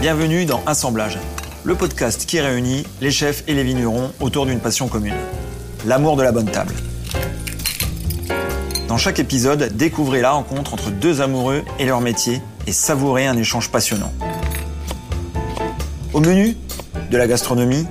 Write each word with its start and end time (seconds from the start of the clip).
Bienvenue 0.00 0.44
dans 0.44 0.62
Assemblage, 0.66 1.18
le 1.64 1.74
podcast 1.74 2.26
qui 2.26 2.38
réunit 2.38 2.84
les 3.00 3.10
chefs 3.10 3.42
et 3.48 3.54
les 3.54 3.64
vignerons 3.64 4.12
autour 4.20 4.44
d'une 4.44 4.60
passion 4.60 4.88
commune, 4.88 5.14
l'amour 5.86 6.16
de 6.16 6.22
la 6.22 6.32
bonne 6.32 6.50
table. 6.50 6.74
Dans 8.88 8.98
chaque 8.98 9.18
épisode, 9.18 9.74
découvrez 9.74 10.20
la 10.20 10.32
rencontre 10.32 10.74
entre 10.74 10.90
deux 10.90 11.22
amoureux 11.22 11.64
et 11.78 11.86
leur 11.86 12.02
métier 12.02 12.42
et 12.66 12.72
savourez 12.72 13.26
un 13.26 13.38
échange 13.38 13.70
passionnant. 13.70 14.12
Au 16.12 16.20
menu, 16.20 16.56
de 17.10 17.16
la 17.16 17.26
gastronomie 17.26 17.86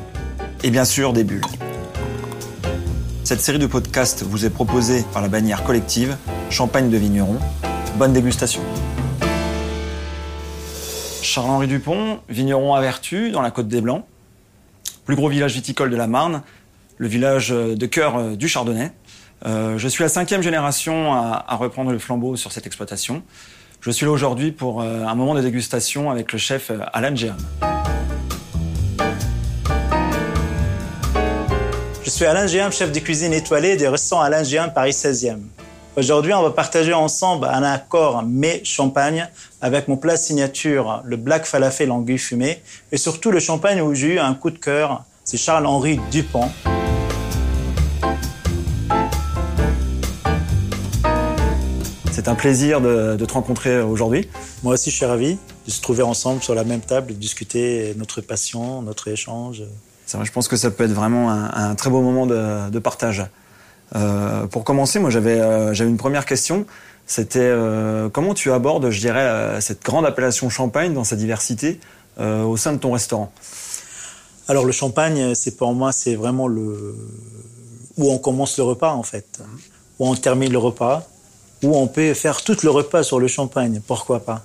et 0.63 0.69
bien 0.69 0.85
sûr 0.85 1.11
des 1.11 1.23
bulles. 1.23 1.45
Cette 3.23 3.41
série 3.41 3.59
de 3.59 3.67
podcasts 3.67 4.23
vous 4.23 4.45
est 4.45 4.51
proposée 4.51 5.03
par 5.11 5.23
la 5.23 5.27
bannière 5.27 5.63
collective 5.63 6.15
Champagne 6.51 6.91
de 6.91 6.97
Vigneron. 6.97 7.39
Bonne 7.97 8.13
dégustation. 8.13 8.61
Charles-Henri 11.35 11.67
Dupont, 11.67 12.21
vigneron 12.29 12.75
à 12.75 12.79
Vertu, 12.79 13.29
dans 13.29 13.41
la 13.41 13.51
Côte 13.51 13.67
des 13.67 13.81
Blancs. 13.81 14.05
Plus 15.03 15.17
gros 15.17 15.27
village 15.27 15.53
viticole 15.53 15.89
de 15.89 15.97
la 15.97 16.07
Marne, 16.07 16.43
le 16.97 17.09
village 17.09 17.49
de 17.49 17.85
cœur 17.87 18.37
du 18.37 18.47
Chardonnay. 18.47 18.93
Euh, 19.45 19.77
je 19.77 19.85
suis 19.89 20.01
la 20.01 20.07
cinquième 20.07 20.41
génération 20.41 21.13
à, 21.13 21.55
reprendre 21.57 21.91
le 21.91 21.99
flambeau 21.99 22.37
sur 22.37 22.53
cette 22.53 22.65
exploitation. 22.67 23.21
Je 23.81 23.91
suis 23.91 24.05
là 24.05 24.13
aujourd'hui 24.13 24.53
pour 24.53 24.81
euh, 24.81 25.03
un 25.03 25.13
moment 25.13 25.35
de 25.35 25.41
dégustation 25.41 26.09
avec 26.09 26.31
le 26.31 26.39
chef 26.39 26.71
euh, 26.71 26.77
Alain 26.93 27.13
Géam. 27.13 27.35
Je 32.05 32.09
suis 32.11 32.23
Alain 32.23 32.47
Géam, 32.47 32.71
chef 32.71 32.93
de 32.93 32.99
cuisine 32.99 33.33
étoilée 33.33 33.75
des 33.75 33.89
restaurants 33.89 34.21
Alain 34.21 34.43
Géam 34.43 34.71
Paris 34.73 34.91
16e. 34.91 35.41
Aujourd'hui, 35.97 36.33
on 36.33 36.43
va 36.43 36.49
partager 36.49 36.91
ensemble 36.91 37.45
un 37.45 37.63
accord 37.63 38.21
mais 38.27 38.61
champagne 38.65 39.29
avec 39.61 39.87
mon 39.87 39.95
plat 39.95 40.17
signature, 40.17 41.01
le 41.05 41.15
Black 41.15 41.45
Falafel 41.45 41.89
anguille 41.89 42.17
fumée, 42.17 42.61
et 42.91 42.97
surtout 42.97 43.31
le 43.31 43.39
champagne 43.39 43.79
où 43.79 43.95
j'ai 43.95 44.15
eu 44.15 44.19
un 44.19 44.33
coup 44.33 44.51
de 44.51 44.57
cœur, 44.57 45.05
c'est 45.23 45.37
Charles-Henri 45.37 46.01
Dupont. 46.11 46.49
C'est 52.11 52.27
un 52.27 52.35
plaisir 52.35 52.81
de, 52.81 53.15
te 53.15 53.33
rencontrer 53.33 53.79
aujourd'hui. 53.79 54.27
Moi 54.63 54.73
aussi, 54.73 54.91
je 54.91 54.97
suis 54.97 55.05
ravi 55.05 55.37
de 55.65 55.71
se 55.71 55.79
trouver 55.79 56.03
ensemble 56.03 56.43
sur 56.43 56.55
la 56.55 56.65
même 56.65 56.81
table, 56.81 57.07
de 57.07 57.13
discuter 57.13 57.93
notre 57.95 58.19
passion, 58.19 58.81
notre 58.81 59.07
échange. 59.07 59.63
Vrai, 60.13 60.25
je 60.25 60.31
pense 60.33 60.49
que 60.49 60.57
ça 60.57 60.71
peut 60.71 60.83
être 60.83 60.91
vraiment 60.91 61.31
un, 61.31 61.73
très 61.75 61.89
beau 61.89 62.01
moment 62.01 62.25
de 62.25 62.79
partage. 62.79 63.23
Euh, 63.95 64.47
pour 64.47 64.63
commencer, 64.63 64.99
moi 64.99 65.09
j'avais 65.09 65.39
euh, 65.39 65.73
j'avais 65.73 65.89
une 65.89 65.97
première 65.97 66.25
question. 66.25 66.65
C'était 67.07 67.39
euh, 67.39 68.09
comment 68.09 68.33
tu 68.33 68.51
abordes, 68.51 68.89
je 68.89 68.99
dirais, 68.99 69.61
cette 69.61 69.83
grande 69.83 70.05
appellation 70.05 70.49
champagne 70.49 70.93
dans 70.93 71.03
sa 71.03 71.15
diversité 71.15 71.79
au 72.19 72.57
sein 72.57 72.73
de 72.73 72.77
ton 72.77 72.93
restaurant? 72.93 73.31
Alors 74.47 74.65
le 74.65 74.71
champagne, 74.71 75.35
c'est 75.35 75.57
pour 75.57 75.73
moi, 75.73 75.91
c'est 75.91 76.15
vraiment 76.15 76.47
le 76.47 76.95
où 77.97 78.11
on 78.11 78.17
commence 78.17 78.57
le 78.57 78.63
repas 78.63 78.93
en 78.93 79.03
fait, 79.03 79.39
où 79.99 80.07
on 80.07 80.15
termine 80.15 80.51
le 80.51 80.57
repas, 80.57 81.07
où 81.63 81.77
on 81.77 81.87
peut 81.87 82.13
faire 82.13 82.41
tout 82.41 82.57
le 82.63 82.69
repas 82.69 83.03
sur 83.03 83.19
le 83.19 83.27
champagne. 83.27 83.81
Pourquoi 83.85 84.21
pas? 84.21 84.43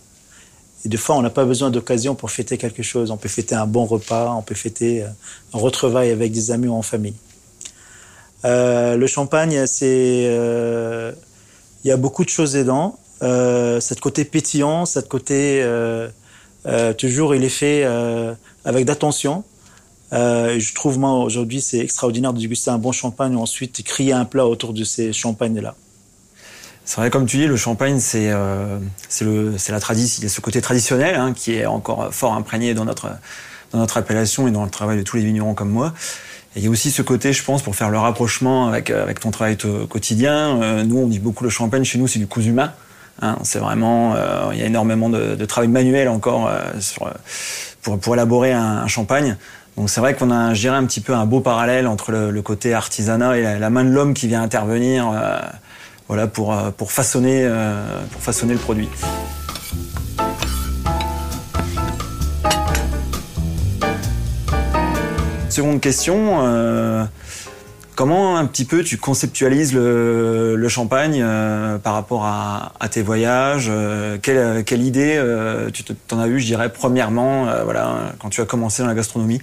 Et 0.84 0.88
des 0.88 0.96
fois, 0.96 1.16
on 1.16 1.22
n'a 1.22 1.30
pas 1.30 1.44
besoin 1.44 1.70
d'occasion 1.70 2.14
pour 2.14 2.30
fêter 2.30 2.56
quelque 2.56 2.82
chose. 2.82 3.10
On 3.10 3.18
peut 3.18 3.28
fêter 3.28 3.54
un 3.54 3.66
bon 3.66 3.84
repas, 3.84 4.32
on 4.32 4.42
peut 4.42 4.54
fêter 4.54 5.02
un 5.02 5.58
retrouvaille 5.58 6.10
avec 6.10 6.32
des 6.32 6.50
amis 6.50 6.68
ou 6.68 6.74
en 6.74 6.82
famille. 6.82 7.16
Euh, 8.44 8.96
le 8.96 9.06
champagne, 9.06 9.66
c'est, 9.66 10.24
euh, 10.26 11.12
il 11.84 11.88
y 11.88 11.90
a 11.92 11.96
beaucoup 11.96 12.24
de 12.24 12.30
choses 12.30 12.52
dedans. 12.52 12.98
Euh, 13.22 13.80
cette 13.80 14.00
côté 14.00 14.24
pétillant, 14.24 14.86
cette 14.86 15.08
côté 15.08 15.64
toujours, 16.98 17.34
il 17.34 17.44
est 17.44 17.48
fait 17.48 17.84
avec 18.64 18.84
d'attention. 18.86 19.44
je 20.12 20.74
trouve 20.74 20.98
moi 20.98 21.12
aujourd'hui 21.12 21.60
c'est 21.60 21.78
extraordinaire 21.78 22.32
de 22.32 22.38
déguster 22.38 22.70
un 22.70 22.78
bon 22.78 22.92
champagne 22.92 23.34
et 23.34 23.36
ensuite 23.36 23.82
crier 23.82 24.12
un 24.12 24.24
plat 24.24 24.46
autour 24.46 24.72
de 24.72 24.84
ces 24.84 25.12
champagnes-là. 25.12 25.74
C'est 26.86 26.96
vrai, 26.96 27.10
comme 27.10 27.26
tu 27.26 27.36
dis, 27.36 27.46
le 27.46 27.56
champagne, 27.56 28.00
c'est 28.00 28.30
le 28.30 29.54
c'est 29.58 29.72
la 29.72 29.80
tradition, 29.80 30.20
il 30.20 30.24
y 30.24 30.26
a 30.26 30.30
ce 30.30 30.40
côté 30.40 30.60
traditionnel 30.60 31.14
hein, 31.14 31.32
qui 31.34 31.54
est 31.54 31.66
encore 31.66 32.12
fort 32.12 32.32
imprégné 32.34 32.74
dans 32.74 32.86
notre 32.86 33.10
dans 33.72 33.78
notre 33.78 33.98
appellation 33.98 34.48
et 34.48 34.50
dans 34.50 34.64
le 34.64 34.70
travail 34.70 34.98
de 34.98 35.02
tous 35.02 35.16
les 35.16 35.24
vignerons 35.24 35.54
comme 35.54 35.70
moi. 35.70 35.92
Il 36.56 36.64
y 36.64 36.66
a 36.66 36.70
aussi 36.70 36.90
ce 36.90 37.02
côté, 37.02 37.32
je 37.32 37.44
pense, 37.44 37.62
pour 37.62 37.76
faire 37.76 37.90
le 37.90 37.98
rapprochement 37.98 38.66
avec, 38.66 38.90
euh, 38.90 39.02
avec 39.02 39.20
ton 39.20 39.30
travail 39.30 39.56
quotidien. 39.88 40.60
Euh, 40.60 40.82
nous, 40.82 40.98
on 40.98 41.06
dit 41.06 41.20
beaucoup 41.20 41.44
le 41.44 41.50
champagne, 41.50 41.84
chez 41.84 41.98
nous, 41.98 42.08
c'est 42.08 42.18
du 42.18 42.26
cousu 42.26 42.48
humain. 42.48 42.72
Hein, 43.22 43.36
c'est 43.44 43.60
vraiment, 43.60 44.14
euh, 44.16 44.48
il 44.52 44.58
y 44.58 44.62
a 44.62 44.66
énormément 44.66 45.08
de, 45.08 45.36
de 45.36 45.44
travail 45.44 45.68
manuel 45.68 46.08
encore 46.08 46.50
sur, 46.80 47.12
pour, 47.82 48.00
pour 48.00 48.14
élaborer 48.14 48.52
un, 48.52 48.86
champagne. 48.88 49.36
Donc 49.76 49.90
c'est 49.90 50.00
vrai 50.00 50.14
qu'on 50.14 50.30
a, 50.30 50.54
je 50.54 50.60
dirais, 50.60 50.76
un 50.76 50.86
petit 50.86 51.00
peu 51.00 51.14
un 51.14 51.26
beau 51.26 51.40
parallèle 51.40 51.86
entre 51.86 52.10
le, 52.10 52.42
côté 52.42 52.74
artisanat 52.74 53.38
et 53.38 53.58
la, 53.58 53.70
main 53.70 53.84
de 53.84 53.90
l'homme 53.90 54.14
qui 54.14 54.26
vient 54.26 54.42
intervenir, 54.42 55.12
voilà, 56.08 56.26
pour, 56.26 56.56
pour 56.76 56.92
façonner, 56.92 57.48
pour 58.10 58.22
façonner 58.22 58.54
le 58.54 58.58
produit. 58.58 58.88
Seconde 65.60 65.82
question, 65.82 66.38
euh, 66.40 67.04
comment 67.94 68.38
un 68.38 68.46
petit 68.46 68.64
peu 68.64 68.82
tu 68.82 68.96
conceptualises 68.96 69.74
le, 69.74 70.68
champagne 70.68 71.20
euh, 71.22 71.76
par 71.76 71.92
rapport 71.92 72.24
à, 72.24 72.88
tes 72.90 73.02
voyages 73.02 73.66
euh, 73.68 74.16
quelle, 74.22 74.82
idée 74.82 75.22
tu 75.74 75.84
t'en 75.84 76.18
as 76.18 76.28
eu, 76.28 76.40
je 76.40 76.46
dirais, 76.46 76.72
premièrement, 76.72 77.44
voilà, 77.64 78.14
quand 78.18 78.30
tu 78.30 78.40
as 78.40 78.46
commencé 78.46 78.80
dans 78.80 78.88
la 78.88 78.94
gastronomie? 78.94 79.42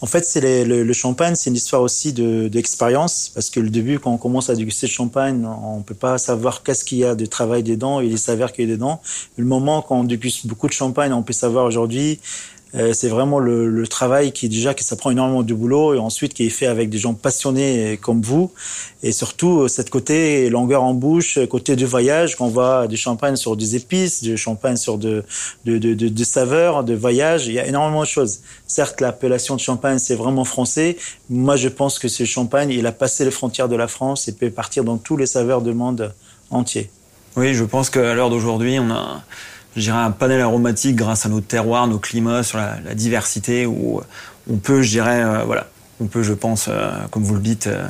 En 0.00 0.06
fait, 0.06 0.24
c'est 0.24 0.64
le, 0.64 0.92
champagne, 0.94 1.34
c'est 1.34 1.50
une 1.50 1.56
histoire 1.56 1.82
aussi 1.82 2.14
d'expérience, 2.14 3.30
parce 3.34 3.50
que 3.50 3.60
le 3.60 3.68
début, 3.68 3.98
quand 3.98 4.12
on 4.12 4.18
commence 4.18 4.48
à 4.48 4.54
déguster 4.54 4.86
le 4.86 4.92
champagne, 4.92 5.46
on 5.46 5.82
peut 5.82 5.94
pas 5.94 6.16
savoir 6.16 6.62
qu'est-ce 6.62 6.86
qu'il 6.86 6.98
y 6.98 7.04
a 7.04 7.14
de 7.14 7.26
travail 7.26 7.62
dedans, 7.62 8.00
il 8.00 8.18
s'avère 8.18 8.50
qu'il 8.50 8.66
y 8.66 8.72
a 8.72 8.74
dedans. 8.74 9.02
Le 9.36 9.44
moment 9.44 9.82
quand 9.82 10.00
on 10.00 10.04
déguste 10.04 10.46
beaucoup 10.46 10.68
de 10.68 10.72
champagne, 10.72 11.12
on 11.12 11.22
peut 11.22 11.34
savoir 11.34 11.66
aujourd'hui 11.66 12.18
c'est 12.92 13.08
vraiment 13.08 13.38
le, 13.38 13.86
travail 13.86 14.32
qui 14.32 14.48
déjà 14.48 14.74
que 14.74 14.82
ça 14.82 14.96
prend 14.96 15.10
énormément 15.10 15.42
de 15.42 15.54
boulot 15.54 15.94
et 15.94 15.98
ensuite 15.98 16.34
qui 16.34 16.46
est 16.46 16.50
fait 16.50 16.66
avec 16.66 16.90
des 16.90 16.98
gens 16.98 17.14
passionnés 17.14 17.98
comme 18.00 18.22
vous 18.22 18.50
et 19.02 19.12
surtout 19.12 19.60
euh, 19.60 19.68
cette 19.68 19.90
côté 19.90 20.48
longueur 20.48 20.82
en 20.82 20.94
bouche, 20.94 21.38
côté 21.50 21.76
du 21.76 21.84
voyage 21.84 22.36
qu'on 22.36 22.48
voit 22.48 22.86
du 22.86 22.96
champagne 22.96 23.36
sur 23.36 23.56
des 23.56 23.76
épices, 23.76 24.22
du 24.22 24.36
champagne 24.36 24.76
sur 24.76 24.98
de 24.98 25.22
de, 25.66 25.78
de, 25.78 25.94
de, 25.94 26.08
de 26.08 26.24
saveurs, 26.24 26.84
de 26.84 26.94
voyage. 26.94 27.46
Il 27.46 27.52
y 27.52 27.58
a 27.58 27.66
énormément 27.66 28.00
de 28.00 28.06
choses. 28.06 28.40
Certes, 28.66 29.00
l'appellation 29.00 29.54
de 29.54 29.60
champagne 29.60 29.98
c'est 29.98 30.14
vraiment 30.14 30.44
français. 30.44 30.96
Moi, 31.28 31.56
je 31.56 31.68
pense 31.68 31.98
que 31.98 32.08
ce 32.08 32.24
champagne, 32.24 32.70
il 32.70 32.86
a 32.86 32.92
passé 32.92 33.24
les 33.24 33.30
frontières 33.30 33.68
de 33.68 33.76
la 33.76 33.88
France 33.88 34.26
et 34.28 34.32
peut 34.32 34.50
partir 34.50 34.84
dans 34.84 34.96
tous 34.96 35.16
les 35.16 35.26
saveurs 35.26 35.62
du 35.62 35.74
monde 35.74 36.14
entier. 36.50 36.90
Oui, 37.36 37.54
je 37.54 37.64
pense 37.64 37.90
qu'à 37.90 38.14
l'heure 38.14 38.30
d'aujourd'hui, 38.30 38.78
on 38.78 38.90
a 38.90 39.22
je 39.76 39.82
dirais, 39.82 39.98
un 39.98 40.10
panel 40.10 40.40
aromatique 40.40 40.96
grâce 40.96 41.26
à 41.26 41.28
nos 41.28 41.40
terroirs, 41.40 41.86
nos 41.86 41.98
climats, 41.98 42.42
sur 42.42 42.58
la, 42.58 42.94
diversité, 42.94 43.66
où 43.66 44.00
on 44.50 44.56
peut, 44.56 44.82
je 44.82 44.90
dirais, 44.90 45.22
euh, 45.22 45.44
voilà, 45.44 45.66
on 46.00 46.06
peut, 46.06 46.22
je 46.22 46.32
pense, 46.32 46.66
euh, 46.68 46.90
comme 47.10 47.24
vous 47.24 47.34
le 47.34 47.40
dites, 47.40 47.66
euh, 47.66 47.86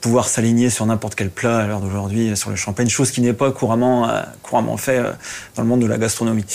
pouvoir 0.00 0.28
s'aligner 0.28 0.70
sur 0.70 0.86
n'importe 0.86 1.14
quel 1.14 1.28
plat 1.28 1.58
à 1.58 1.66
l'heure 1.66 1.80
d'aujourd'hui 1.80 2.34
sur 2.34 2.48
le 2.48 2.56
champagne, 2.56 2.88
chose 2.88 3.10
qui 3.10 3.20
n'est 3.20 3.34
pas 3.34 3.52
couramment, 3.52 4.08
couramment 4.42 4.78
fait 4.78 5.02
dans 5.54 5.62
le 5.62 5.68
monde 5.68 5.80
de 5.80 5.86
la 5.86 5.98
gastronomie. 5.98 6.46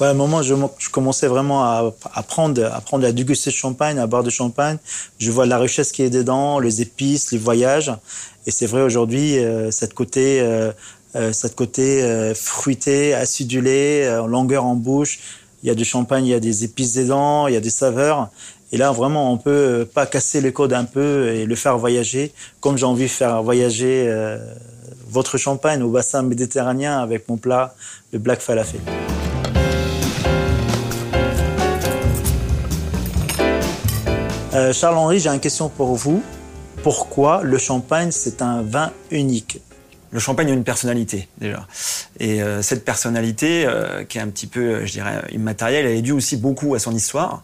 Ouais, 0.00 0.06
à 0.06 0.10
un 0.10 0.14
moment, 0.14 0.40
je, 0.42 0.54
commençais 0.90 1.26
vraiment 1.26 1.62
à 1.62 1.92
apprendre, 2.14 2.64
à 2.64 2.76
apprendre 2.76 3.06
à 3.06 3.12
déguster 3.12 3.50
le 3.50 3.56
champagne, 3.56 3.98
à 3.98 4.06
boire 4.06 4.22
du 4.22 4.30
champagne. 4.30 4.78
Je 5.18 5.30
vois 5.30 5.44
la 5.44 5.58
richesse 5.58 5.92
qui 5.92 6.04
est 6.04 6.08
dedans, 6.08 6.58
les 6.58 6.80
épices, 6.80 7.32
les 7.32 7.38
voyages. 7.38 7.92
Et 8.46 8.50
c'est 8.50 8.66
vrai 8.66 8.80
aujourd'hui, 8.80 9.36
cette 9.70 9.92
côté 9.92 10.42
cette 11.32 11.54
côté 11.54 12.02
euh, 12.02 12.34
fruité, 12.34 13.14
acidulé, 13.14 14.02
euh, 14.04 14.26
longueur 14.26 14.64
en 14.64 14.74
bouche. 14.74 15.18
Il 15.62 15.68
y 15.68 15.70
a 15.70 15.74
du 15.74 15.84
champagne, 15.84 16.26
il 16.26 16.30
y 16.30 16.34
a 16.34 16.40
des 16.40 16.64
épices 16.64 16.94
dedans, 16.94 17.46
il 17.48 17.54
y 17.54 17.56
a 17.56 17.60
des 17.60 17.70
saveurs. 17.70 18.28
Et 18.72 18.76
là, 18.76 18.92
vraiment, 18.92 19.32
on 19.32 19.38
peut 19.38 19.88
pas 19.92 20.06
casser 20.06 20.40
les 20.40 20.52
codes 20.52 20.72
un 20.72 20.84
peu 20.84 21.28
et 21.28 21.46
le 21.46 21.54
faire 21.54 21.78
voyager, 21.78 22.32
comme 22.60 22.76
j'ai 22.76 22.84
envie 22.84 23.04
de 23.04 23.10
faire 23.10 23.42
voyager 23.42 24.12
votre 25.08 25.38
champagne 25.38 25.82
au 25.82 25.88
bassin 25.88 26.22
méditerranéen 26.22 26.98
avec 26.98 27.28
mon 27.28 27.36
plat, 27.36 27.74
le 28.12 28.18
Black 28.18 28.40
Falafel. 28.40 28.80
Charles-Henri, 34.72 35.20
j'ai 35.20 35.30
une 35.30 35.40
question 35.40 35.68
pour 35.68 35.94
vous. 35.94 36.22
Pourquoi 36.82 37.42
le 37.42 37.58
champagne, 37.58 38.10
c'est 38.10 38.42
un 38.42 38.62
vin 38.62 38.90
unique? 39.10 39.60
Le 40.10 40.18
champagne 40.18 40.50
a 40.50 40.54
une 40.54 40.64
personnalité 40.64 41.28
déjà. 41.38 41.66
Et 42.20 42.42
euh, 42.42 42.62
cette 42.62 42.84
personnalité, 42.84 43.64
euh, 43.66 44.04
qui 44.04 44.18
est 44.18 44.20
un 44.20 44.28
petit 44.28 44.46
peu, 44.46 44.84
je 44.84 44.92
dirais, 44.92 45.22
immatérielle, 45.32 45.86
elle 45.86 45.96
est 45.96 46.02
due 46.02 46.12
aussi 46.12 46.36
beaucoup 46.36 46.74
à 46.74 46.78
son 46.78 46.94
histoire. 46.94 47.42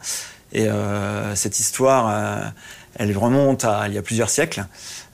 Et 0.53 0.69
euh, 0.69 1.35
cette 1.35 1.59
histoire, 1.59 2.53
elle 2.97 3.17
remonte 3.17 3.65
à 3.65 3.89
il 3.89 3.95
y 3.95 3.99
a 3.99 4.03
plusieurs 4.03 4.29
siècles. 4.29 4.67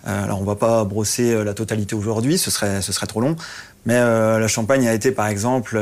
alors 0.05 0.41
on 0.41 0.45
va 0.45 0.56
pas 0.56 0.85
brosser 0.85 1.45
la 1.45 1.55
totalité 1.55 1.95
aujourd'hui, 1.95 2.39
ce 2.39 2.50
serait, 2.50 2.83
ce 2.83 2.93
serait 2.93 3.06
trop 3.06 3.21
long. 3.21 3.37
Mais 3.87 4.00
la 4.00 4.49
Champagne 4.49 4.89
a 4.89 4.95
été 4.95 5.12
par 5.12 5.29
exemple 5.29 5.79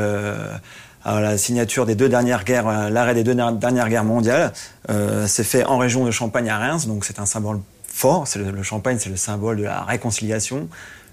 à 1.07 1.21
la 1.21 1.37
signature 1.37 1.85
des 1.85 1.95
deux 1.95 2.09
dernières 2.09 2.43
guerres, 2.43 2.67
euh, 2.67 2.89
l'arrêt 2.89 3.13
des 3.13 3.23
deux 3.23 3.33
dernières 3.33 3.87
guerres 3.87 4.03
mondiales. 4.03 4.51
Euh, 4.89 5.25
c'est 5.25 5.45
fait 5.45 5.63
en 5.63 5.77
région 5.77 6.05
de 6.05 6.11
Champagne 6.11 6.49
à 6.49 6.57
Reims, 6.57 6.85
donc 6.85 7.05
c'est 7.05 7.19
un 7.19 7.25
symbole 7.25 7.61
fort. 7.87 8.25
Le, 8.35 8.61
Champagne, 8.61 8.97
c'est 8.99 9.09
le 9.09 9.15
symbole 9.15 9.57
de 9.57 9.63
la 9.63 9.83
réconciliation, 9.83 10.67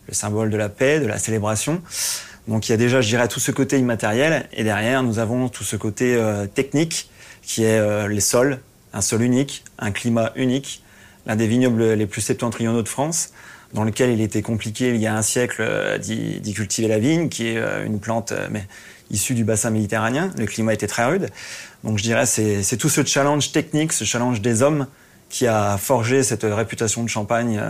le 0.09 0.15
symbole 0.15 0.51
de 0.51 0.57
la 0.57 0.69
paix, 0.69 1.01
de 1.01 1.07
la 1.07 1.19
célébration. 1.19 1.83
Donc 2.49 2.69
il 2.69 2.73
y 2.73 2.75
a 2.75 2.77
déjà, 2.77 3.01
je 3.01 3.09
dirais, 3.09 3.29
tout 3.29 3.41
ce 3.41 3.51
côté 3.51 3.79
immatériel, 3.79 4.49
et 4.53 4.65
derrière 4.65 5.03
nous 5.03 5.19
avons 5.19 5.49
tout 5.49 5.65
ce 5.65 5.77
côté 5.77 6.15
euh, 6.15 6.47
technique, 6.47 7.09
qui 7.43 7.65
est 7.65 8.09
les 8.09 8.21
sols, 8.21 8.61
un 8.95 9.03
sol 9.03 9.21
unique, 9.21 9.65
un 9.79 9.91
climat 9.91 10.33
unique, 10.35 10.83
l'un 11.27 11.37
des 11.37 11.47
vignobles 11.47 11.93
les 11.93 12.07
plus 12.07 12.23
septentrionaux 12.23 12.83
de 12.83 12.89
France 12.89 13.33
dans 13.75 13.85
lequel 13.85 14.11
il 14.11 14.21
était 14.21 14.41
compliqué 14.41 14.91
il 14.91 15.01
y 15.01 15.07
a 15.07 15.15
un 15.15 15.23
siècle 15.23 15.57
euh, 15.61 15.99
d'y 15.99 16.55
cultiver 16.55 16.89
la 16.89 16.99
vigne, 16.99 17.29
qui 17.29 17.49
est 17.49 17.59
euh, 17.59 17.85
une 17.85 18.01
plante 18.01 18.33
euh, 18.33 18.47
mais, 18.51 18.67
issue 19.11 19.35
du 19.35 19.45
bassin 19.45 19.71
méditerranéen. 19.71 20.31
Le 20.39 20.47
climat 20.47 20.73
était 20.73 20.87
très 20.87 21.05
rude. 21.05 21.29
Donc 21.83 21.99
je 21.99 22.03
dirais 22.03 22.25
c'est 22.25 22.77
tout 22.79 22.89
ce 22.89 23.05
challenge 23.05 23.53
technique, 23.53 23.93
ce 23.93 24.05
challenge 24.05 24.41
des 24.41 24.63
hommes 24.63 24.87
qui 25.29 25.47
a 25.47 25.77
forgé 25.77 26.23
cette 26.23 26.45
réputation 26.45 27.03
de 27.03 27.09
Champagne 27.09 27.61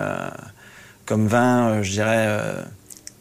comme 1.07 1.27
vin, 1.27 1.83
je 1.83 1.91
dirais, 1.91 2.39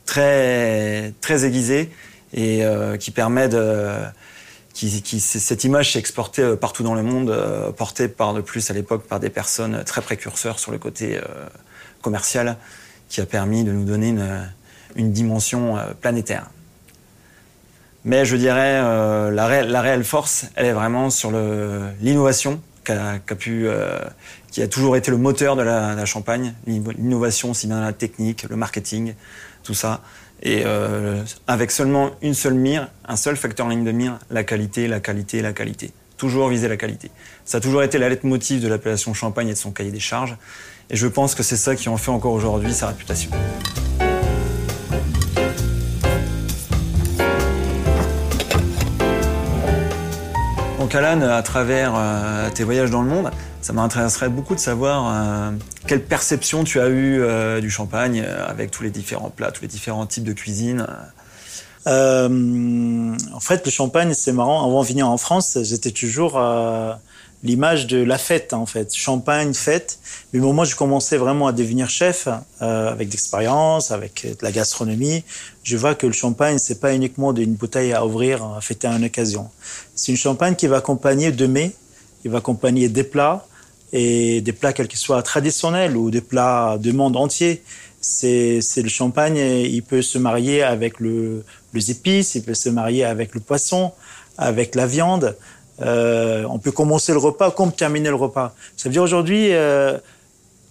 très, 0.05 1.13
très 1.21 1.45
aiguisé 1.45 1.91
et 2.33 2.63
qui 2.99 3.11
permet 3.11 3.49
de... 3.49 3.89
Cette 4.73 5.63
image 5.63 5.93
s'est 5.93 5.99
exportée 5.99 6.55
partout 6.55 6.83
dans 6.83 6.95
le 6.95 7.03
monde, 7.03 7.35
portée 7.77 8.07
par 8.07 8.33
de 8.33 8.41
plus 8.41 8.71
à 8.71 8.73
l'époque 8.73 9.07
par 9.07 9.19
des 9.19 9.29
personnes 9.29 9.83
très 9.83 10.01
précurseurs 10.01 10.59
sur 10.59 10.71
le 10.71 10.77
côté 10.79 11.19
commercial 12.01 12.57
qui 13.13 13.21
a 13.21 13.25
permis 13.25 13.63
de 13.63 13.71
nous 13.71 13.85
donner 13.85 14.15
une, 14.95 15.11
dimension 15.11 15.77
euh, 15.77 15.93
planétaire. 15.99 16.49
Mais 18.05 18.25
je 18.25 18.35
dirais, 18.35 18.79
euh, 18.83 19.29
la, 19.29 19.63
la, 19.63 19.81
réelle 19.81 20.03
force, 20.03 20.45
elle 20.55 20.65
est 20.65 20.73
vraiment 20.73 21.11
sur 21.11 21.31
l'innovation 22.01 22.59
qui 22.83 22.91
a, 22.91 23.35
pu, 23.35 23.67
euh, 23.67 23.99
qui 24.51 24.61
a 24.61 24.67
toujours 24.67 24.95
été 24.95 25.11
le 25.11 25.17
moteur 25.17 25.55
de 25.55 25.61
la, 25.61 26.05
Champagne. 26.05 26.53
L'innovation, 26.67 27.51
aussi 27.51 27.67
bien 27.67 27.81
la 27.81 27.93
technique, 27.93 28.45
le 28.49 28.55
marketing, 28.55 29.13
tout 29.63 29.73
ça. 29.73 30.01
Et 30.41 30.63
euh, 30.65 31.23
avec 31.47 31.71
seulement 31.71 32.11
une 32.21 32.33
seule 32.33 32.55
mire, 32.55 32.89
un 33.07 33.15
seul 33.15 33.37
facteur 33.37 33.65
en 33.65 33.69
ligne 33.69 33.85
de 33.85 33.91
mire, 33.91 34.19
la 34.29 34.43
qualité, 34.43 34.87
la 34.87 34.99
qualité, 34.99 35.41
la 35.41 35.53
qualité. 35.53 35.91
Toujours 36.17 36.49
viser 36.49 36.67
la 36.67 36.77
qualité. 36.77 37.11
Ça 37.45 37.57
a 37.57 37.61
toujours 37.61 37.83
été 37.83 37.97
la 37.97 38.09
lettre 38.09 38.25
motive 38.25 38.61
de 38.61 38.67
l'appellation 38.67 39.13
Champagne 39.13 39.47
et 39.47 39.53
de 39.53 39.57
son 39.57 39.71
cahier 39.71 39.91
des 39.91 39.99
charges. 39.99 40.37
Et 40.89 40.95
je 40.95 41.07
pense 41.07 41.33
que 41.35 41.43
c'est 41.43 41.57
ça 41.57 41.75
qui 41.75 41.89
en 41.89 41.97
fait 41.97 42.11
encore 42.11 42.33
aujourd'hui 42.33 42.73
sa 42.73 42.87
réputation. 42.87 43.31
Alan, 50.95 51.21
à 51.21 51.41
travers 51.41 51.93
euh, 51.95 52.49
tes 52.49 52.63
voyages 52.63 52.91
dans 52.91 53.01
le 53.01 53.09
monde, 53.09 53.31
ça 53.61 53.73
m'intéresserait 53.73 54.29
beaucoup 54.29 54.55
de 54.55 54.59
savoir 54.59 55.11
euh, 55.11 55.51
quelle 55.87 56.03
perception 56.03 56.63
tu 56.63 56.79
as 56.79 56.87
eue 56.87 57.21
euh, 57.21 57.61
du 57.61 57.69
champagne 57.69 58.21
avec 58.21 58.71
tous 58.71 58.83
les 58.83 58.89
différents 58.89 59.29
plats, 59.29 59.51
tous 59.51 59.63
les 59.63 59.67
différents 59.67 60.05
types 60.05 60.23
de 60.23 60.33
cuisine. 60.33 60.85
en 61.85 63.39
fait, 63.39 63.65
le 63.65 63.71
champagne, 63.71 64.13
c'est 64.13 64.33
marrant. 64.33 64.65
Avant 64.65 64.83
de 64.83 64.87
venir 64.87 65.09
en 65.09 65.17
France, 65.17 65.57
j'étais 65.63 65.91
toujours 65.91 66.39
l'image 67.43 67.87
de 67.87 67.97
la 67.97 68.17
fête 68.17 68.53
en 68.53 68.65
fait, 68.65 68.95
champagne, 68.95 69.53
fête. 69.53 69.99
Mais 70.31 70.39
au 70.39 70.43
moment 70.43 70.63
où 70.63 70.65
je 70.65 70.75
commençais 70.75 71.17
vraiment 71.17 71.47
à 71.47 71.51
devenir 71.51 71.89
chef, 71.89 72.27
euh, 72.61 72.91
avec 72.91 73.09
d'expérience, 73.09 73.91
avec 73.91 74.25
de 74.25 74.37
la 74.41 74.51
gastronomie, 74.51 75.23
je 75.63 75.77
vois 75.77 75.95
que 75.95 76.07
le 76.07 76.13
champagne 76.13 76.57
c'est 76.57 76.79
pas 76.79 76.93
uniquement 76.93 77.33
une 77.33 77.53
bouteille 77.53 77.93
à 77.93 78.05
ouvrir, 78.05 78.43
à 78.43 78.61
fêter 78.61 78.87
à 78.87 78.95
une 78.95 79.05
occasion. 79.05 79.49
C'est 79.95 80.11
une 80.11 80.17
champagne 80.17 80.55
qui 80.55 80.67
va 80.67 80.77
accompagner 80.77 81.31
de 81.31 81.45
mets, 81.45 81.71
qui 82.21 82.29
va 82.29 82.37
accompagner 82.37 82.89
des 82.89 83.03
plats 83.03 83.45
et 83.91 84.41
des 84.41 84.53
plats 84.53 84.73
quels 84.73 84.87
qu'ils 84.87 84.99
soient 84.99 85.21
traditionnels 85.21 85.95
ou 85.97 86.09
des 86.09 86.21
plats 86.21 86.77
de 86.79 86.91
monde 86.91 87.15
entier. 87.15 87.61
C'est, 88.01 88.59
c'est 88.61 88.81
le 88.81 88.89
champagne, 88.89 89.37
il 89.37 89.81
peut 89.81 90.01
se 90.01 90.17
marier 90.17 90.61
avec 90.61 90.99
le, 90.99 91.45
les 91.73 91.91
épices, 91.91 92.35
il 92.35 92.43
peut 92.43 92.53
se 92.53 92.69
marier 92.69 93.05
avec 93.05 93.33
le 93.33 93.39
poisson, 93.39 93.91
avec 94.37 94.75
la 94.75 94.87
viande. 94.87 95.37
Euh, 95.81 96.45
on 96.49 96.59
peut 96.59 96.71
commencer 96.71 97.11
le 97.11 97.17
repas 97.17 97.51
comme 97.51 97.71
terminer 97.71 98.09
le 98.09 98.15
repas. 98.15 98.53
Ça 98.77 98.89
veut 98.89 98.93
dire 98.93 99.03
aujourd'hui, 99.03 99.53
euh, 99.53 99.97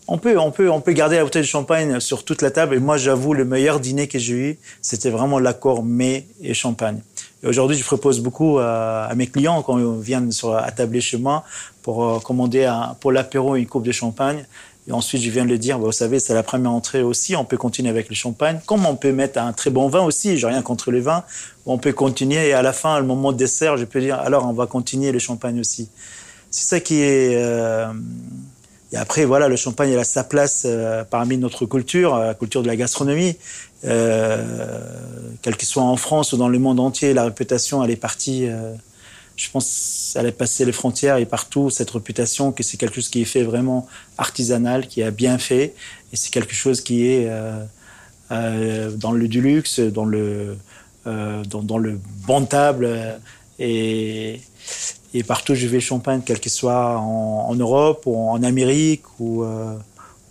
on 0.09 0.19
peut, 0.19 0.39
on 0.39 0.51
peut, 0.51 0.71
on 0.71 0.81
peut 0.81 0.93
garder 0.93 1.17
la 1.17 1.25
bouteille 1.25 1.43
de 1.43 1.47
champagne 1.47 2.01
sur 2.01 2.25
toute 2.25 2.43
la 2.43 2.51
table. 2.51 2.75
Et 2.75 2.79
moi, 2.79 2.97
j'avoue, 2.97 3.35
le 3.35 3.45
meilleur 3.45 3.81
dîner 3.81 4.09
que 4.09 4.19
j'ai 4.19 4.35
eu, 4.35 4.59
c'était 4.81 5.11
vraiment 5.11 5.39
l'accord 5.39 5.83
mets 5.83 6.27
et 6.41 6.55
champagne. 6.55 7.01
Et 7.43 7.49
aujourd'hui, 7.49 7.77
je 7.77 7.85
propose 7.85 8.21
beaucoup 8.21 8.59
à, 8.59 9.11
mes 9.17 9.27
clients 9.27 9.63
quand 9.63 9.79
ils 9.79 10.01
viennent 10.01 10.31
sur, 10.31 10.55
à 10.55 10.71
tabler 10.71 11.01
chez 11.01 11.19
moi 11.19 11.45
pour 11.83 12.05
euh, 12.05 12.21
commander 12.21 12.65
un, 12.65 12.97
pour 13.01 13.11
l'apéro 13.11 13.57
une 13.57 13.67
coupe 13.67 13.85
de 13.85 13.93
champagne. 13.93 14.47
Et 14.89 14.93
ensuite, 14.93 15.23
je 15.23 15.31
viens 15.31 15.45
de 15.45 15.51
le 15.51 15.59
dire, 15.59 15.79
vous 15.79 15.93
savez, 15.93 16.19
c'est 16.19 16.35
la 16.35 16.43
première 16.43 16.73
entrée 16.73 17.03
aussi. 17.03 17.37
On 17.37 17.45
peut 17.45 17.57
continuer 17.57 17.89
avec 17.89 18.09
le 18.09 18.17
champagne. 18.17 18.61
Comme 18.67 18.85
on 18.85 18.97
peut 18.97 19.13
mettre 19.13 19.39
un 19.39 19.53
très 19.53 19.71
bon 19.71 19.89
vin 19.89 20.03
aussi, 20.03 20.37
j'ai 20.37 20.47
rien 20.47 20.63
contre 20.63 20.91
les 20.91 21.01
vins. 21.01 21.23
On 21.67 21.79
peut 21.79 21.93
continuer 21.93 22.49
et 22.49 22.53
à 22.53 22.63
la 22.63 22.73
fin, 22.73 22.99
le 22.99 23.07
moment 23.07 23.33
de 23.33 23.37
dessert, 23.37 23.77
je 23.77 23.85
peux 23.85 24.01
dire, 24.01 24.19
alors 24.19 24.47
on 24.47 24.53
va 24.53 24.67
continuer 24.67 25.13
le 25.13 25.21
champagne 25.21 25.61
aussi. 25.61 25.89
C'est 26.51 26.69
ça 26.69 26.81
qui 26.81 27.01
est. 27.01 27.37
Euh... 27.37 27.93
Et 28.93 28.97
après, 28.97 29.25
voilà, 29.25 29.49
le 29.49 29.57
champagne, 29.57 29.91
il 29.91 29.99
a 29.99 30.05
sa 30.05 30.23
place 30.23 30.65
euh, 30.67 31.03
parmi 31.05 31.39
notre 31.39 31.65
culture, 31.65 32.15
la 32.19 32.35
culture 32.35 32.63
de 32.63 32.67
la 32.67 32.77
gastronomie. 32.77 33.37
Euh, 33.85 34.79
quel 35.41 35.57
qu'il 35.57 35.67
soit 35.67 35.83
en 35.83 35.97
France 35.97 36.35
ou 36.35 36.37
dans 36.37 36.49
le 36.49 36.59
monde 36.59 36.79
entier, 36.79 37.15
la 37.15 37.25
réputation, 37.25 37.83
elle 37.83 37.91
est 37.91 37.97
partie. 37.97 38.49
Euh, 39.43 39.47
je 39.47 39.51
pense 39.51 40.13
qu'elle 40.15 40.27
est 40.27 40.33
passée 40.33 40.65
les 40.65 40.73
frontières 40.73 41.17
et 41.17 41.27
partout 41.27 41.71
cette 41.71 41.91
réputation 41.91 42.53
que 42.53 42.63
c'est 42.63 42.77
quelque 42.77 42.95
chose 42.95 43.09
qui 43.09 43.23
est 43.23 43.27
fait 43.27 43.43
vraiment 43.43 43.87
artisanal, 44.19 44.87
qui 44.87 45.03
a 45.03 45.11
bien 45.11 45.39
fait, 45.39 45.75
et 46.13 46.17
c'est 46.17 46.31
quelque 46.31 46.55
chose 46.55 46.81
qui 46.81 47.07
est 47.07 47.27
euh, 47.29 47.65
euh, 48.31 48.91
dans 48.93 49.13
le 49.13 49.29
du 49.29 49.41
luxe, 49.41 49.81
dans 49.81 50.05
le 50.05 50.57
euh, 51.07 51.43
dans, 51.45 51.79
le 51.79 51.99
bon 52.27 52.45
table. 52.45 53.19
Et, 53.59 54.41
et 55.15 55.23
partout 55.25 55.55
je 55.55 55.67
vais 55.67 55.81
Champagne, 55.81 56.23
quel 56.25 56.39
qu'il 56.39 56.53
soit 56.53 56.99
en, 56.99 57.49
en, 57.49 57.55
Europe 57.55 58.03
ou 58.07 58.17
en 58.17 58.43
Amérique 58.43 59.05
ou 59.19 59.45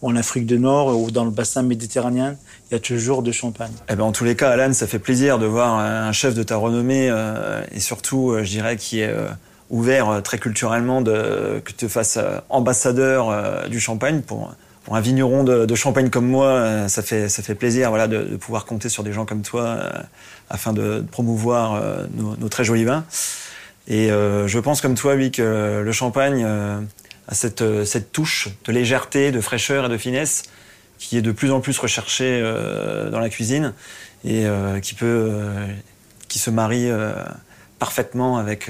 en 0.02 0.16
Afrique 0.16 0.46
du 0.46 0.60
Nord 0.60 1.00
ou 1.00 1.12
dans 1.12 1.26
le 1.26 1.32
bassin 1.32 1.62
méditerranéen, 1.62 2.36
il 2.70 2.74
y 2.74 2.78
a 2.78 2.80
toujours 2.80 3.22
de 3.24 3.32
champagne. 3.32 3.72
Eh 3.90 3.96
ben, 3.96 4.04
en 4.04 4.12
tous 4.12 4.24
les 4.24 4.36
cas, 4.36 4.50
Alan, 4.50 4.74
ça 4.74 4.88
fait 4.88 5.00
plaisir 5.00 5.40
de 5.40 5.46
voir 5.46 5.78
un 5.78 6.12
chef 6.12 6.34
de 6.34 6.44
ta 6.44 6.56
renommée 6.56 7.10
euh, 7.10 7.62
et 7.72 7.80
surtout, 7.80 8.32
euh, 8.32 8.44
je 8.44 8.50
dirais, 8.50 8.78
qui 8.78 9.02
est 9.02 9.10
euh, 9.10 9.28
ouvert 9.70 10.22
très 10.24 10.38
culturellement, 10.38 11.02
de, 11.02 11.62
que 11.64 11.72
tu 11.72 11.88
fasses 11.88 12.18
ambassadeur 12.50 13.70
du 13.70 13.80
champagne 13.80 14.22
pour, 14.22 14.54
pour 14.84 14.96
un 14.98 15.02
vigneron 15.02 15.44
de, 15.46 15.66
de, 15.66 15.76
champagne 15.76 16.10
comme 16.10 16.28
moi. 16.28 16.90
ça, 16.90 17.02
fait, 17.02 17.30
ça 17.30 17.42
fait 17.42 17.56
plaisir 17.56 17.90
voilà, 17.90 18.10
de, 18.10 18.24
de 18.24 18.36
pouvoir 18.36 18.66
compter 18.66 18.90
sur 18.90 19.04
des 19.04 19.14
gens 19.14 19.26
comme 19.26 19.44
toi 19.44 19.80
afin 20.50 20.74
de, 20.74 21.06
promouvoir 21.10 21.82
nos, 22.14 22.36
nos, 22.36 22.50
très 22.50 22.66
jolis 22.66 22.84
vins. 22.84 23.06
Et 23.88 24.10
je 24.10 24.60
pense 24.60 24.82
comme 24.82 24.96
toi, 24.96 25.16
oui, 25.16 25.32
que 25.32 25.82
le 25.86 25.92
champagne 25.94 26.46
à 27.28 27.36
cette, 27.36 27.62
euh, 27.62 27.86
cette 27.86 28.12
touche 28.12 28.50
de 28.66 28.72
légèreté, 28.72 29.32
de 29.32 29.42
fraîcheur 29.42 29.86
et 29.86 29.90
de 29.90 29.98
finesse 29.98 30.44
qui 30.98 31.18
est 31.18 31.22
de 31.24 31.32
plus 31.32 31.52
en 31.52 31.62
plus 31.62 31.78
recherchée 31.80 32.40
euh, 32.44 33.10
dans 33.10 33.20
la 33.20 33.30
cuisine 33.30 33.74
et 34.24 34.46
euh, 34.46 34.80
qui 34.80 34.94
peut, 34.94 35.32
qui 36.28 36.38
se 36.38 36.52
marie 36.52 36.90
parfaitement 37.80 38.38
avec 38.38 38.70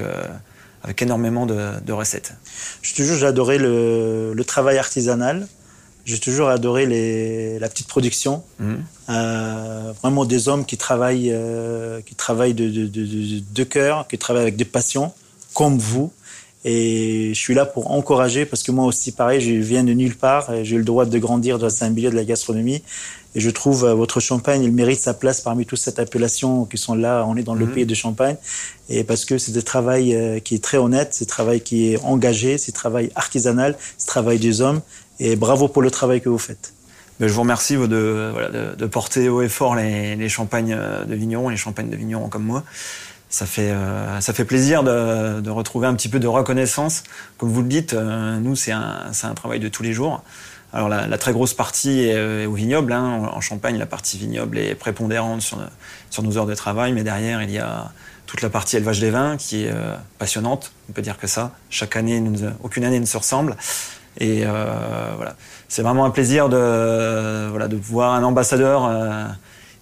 avec 0.83 0.99
énormément 1.03 1.45
de, 1.45 1.79
de 1.85 1.93
recettes. 1.93 2.33
J'ai 2.81 2.95
toujours 2.95 3.23
adoré 3.27 3.59
le, 3.59 4.33
le, 4.33 4.43
travail 4.45 4.79
artisanal. 4.79 5.47
J'ai 6.05 6.17
toujours 6.17 6.49
adoré 6.49 6.87
les, 6.87 7.59
la 7.59 7.69
petite 7.69 7.87
production. 7.87 8.43
Mmh. 8.57 8.73
Euh, 9.09 9.93
vraiment 10.01 10.25
des 10.25 10.47
hommes 10.47 10.65
qui 10.65 10.77
travaillent, 10.77 11.35
qui 12.07 12.15
travaillent 12.15 12.55
de, 12.55 12.67
de, 12.69 12.87
de, 12.87 13.43
de, 13.47 13.63
cœur, 13.63 14.07
qui 14.07 14.17
travaillent 14.17 14.41
avec 14.41 14.55
des 14.55 14.65
passions, 14.65 15.13
comme 15.53 15.77
vous. 15.77 16.11
Et 16.63 17.31
je 17.33 17.39
suis 17.39 17.55
là 17.55 17.65
pour 17.65 17.91
encourager 17.91 18.45
parce 18.45 18.61
que 18.61 18.71
moi 18.71 18.85
aussi, 18.85 19.11
pareil, 19.11 19.41
je 19.41 19.53
viens 19.53 19.83
de 19.83 19.93
nulle 19.93 20.15
part. 20.15 20.51
J'ai 20.63 20.75
eu 20.75 20.79
le 20.79 20.83
droit 20.83 21.05
de 21.05 21.17
grandir 21.17 21.57
dans 21.57 21.83
un 21.83 21.89
milieu 21.89 22.11
de 22.11 22.15
la 22.15 22.23
gastronomie. 22.23 22.83
Et 23.33 23.39
je 23.39 23.49
trouve 23.49 23.85
euh, 23.85 23.93
votre 23.93 24.19
champagne, 24.19 24.61
il 24.61 24.71
mérite 24.71 24.99
sa 24.99 25.13
place 25.13 25.41
parmi 25.41 25.65
toutes 25.65 25.79
cette 25.79 25.99
appellation 25.99 26.65
qui 26.65 26.77
sont 26.77 26.95
là. 26.95 27.25
On 27.27 27.35
est 27.37 27.43
dans 27.43 27.55
le 27.55 27.65
mhm. 27.65 27.73
pays 27.73 27.85
de 27.85 27.95
Champagne. 27.95 28.35
Et 28.89 29.03
parce 29.03 29.25
que 29.25 29.37
c'est 29.37 29.57
un 29.57 29.61
travail 29.61 30.13
euh, 30.13 30.39
qui 30.39 30.55
est 30.55 30.63
très 30.63 30.77
honnête, 30.77 31.09
c'est 31.13 31.23
un 31.23 31.33
travail 31.33 31.61
qui 31.61 31.93
est 31.93 32.03
engagé, 32.03 32.57
c'est 32.57 32.73
un 32.73 32.79
travail 32.79 33.09
artisanal, 33.15 33.77
c'est 33.97 34.09
un 34.09 34.11
travail 34.11 34.37
des 34.37 34.61
hommes. 34.61 34.81
Et 35.19 35.35
bravo 35.35 35.67
pour 35.67 35.81
le 35.81 35.89
travail 35.89 36.19
que 36.19 36.29
vous 36.29 36.37
faites. 36.37 36.73
je 37.21 37.27
vous 37.27 37.41
remercie 37.41 37.75
de, 37.75 38.29
voilà, 38.33 38.49
de, 38.49 38.75
de, 38.75 38.85
porter 38.85 39.29
haut 39.29 39.41
et 39.41 39.49
fort 39.49 39.75
les, 39.75 40.15
les 40.15 40.29
champagnes 40.29 40.77
de 41.07 41.15
vignerons, 41.15 41.49
les 41.49 41.57
champagnes 41.57 41.89
de 41.89 41.95
vignerons 41.95 42.27
comme 42.27 42.43
moi 42.43 42.63
ça 43.31 43.45
fait 43.45 43.71
euh, 43.71 44.19
ça 44.19 44.33
fait 44.33 44.43
plaisir 44.43 44.83
de, 44.83 45.39
de, 45.39 45.49
retrouver 45.49 45.87
un 45.87 45.95
petit 45.95 46.09
peu 46.09 46.19
de 46.19 46.27
reconnaissance. 46.27 47.03
Comme 47.37 47.49
vous 47.49 47.61
le 47.61 47.67
dites, 47.67 47.93
euh, 47.93 48.37
nous 48.37 48.55
c'est 48.57 48.73
un 48.73 49.05
c'est 49.13 49.25
un 49.25 49.33
travail 49.33 49.59
de 49.59 49.69
tous 49.69 49.83
les 49.83 49.93
jours. 49.93 50.21
Alors 50.73 50.89
la, 50.89 51.07
la 51.07 51.17
très 51.17 51.31
grosse 51.31 51.53
partie 51.53 52.01
est, 52.01 52.15
euh, 52.15 52.45
au 52.45 52.53
vignoble. 52.53 52.91
Hein. 52.91 53.29
En 53.31 53.39
Champagne, 53.39 53.77
la 53.77 53.85
partie 53.85 54.17
vignoble 54.17 54.59
est 54.59 54.75
prépondérante 54.75 55.41
sur 55.41 55.59
sur 56.09 56.23
nos 56.23 56.37
heures 56.37 56.45
de 56.45 56.55
travail, 56.55 56.91
mais 56.91 57.03
derrière 57.03 57.41
il 57.41 57.51
y 57.51 57.57
a 57.57 57.91
toute 58.27 58.41
la 58.41 58.49
partie 58.49 58.75
élevage 58.75 58.99
des 58.99 59.11
vins 59.11 59.37
qui 59.37 59.65
est 59.65 59.73
passionnante, 60.17 60.71
on 60.89 60.93
peut 60.93 61.01
dire 61.01 61.17
que 61.17 61.27
ça. 61.27 61.51
Chaque 61.69 61.97
année, 61.97 62.23
aucune 62.63 62.85
année 62.85 62.99
ne 62.99 63.05
se 63.05 63.17
ressemble. 63.17 63.57
Et 64.21 64.45
voilà, 64.45 65.35
c'est 65.67 65.81
vraiment 65.81 66.05
un 66.05 66.11
plaisir 66.11 66.47
de, 66.47 67.49
voilà, 67.49 67.67
de 67.67 67.75
voir 67.75 68.13
un 68.13 68.23
ambassadeur 68.23 68.89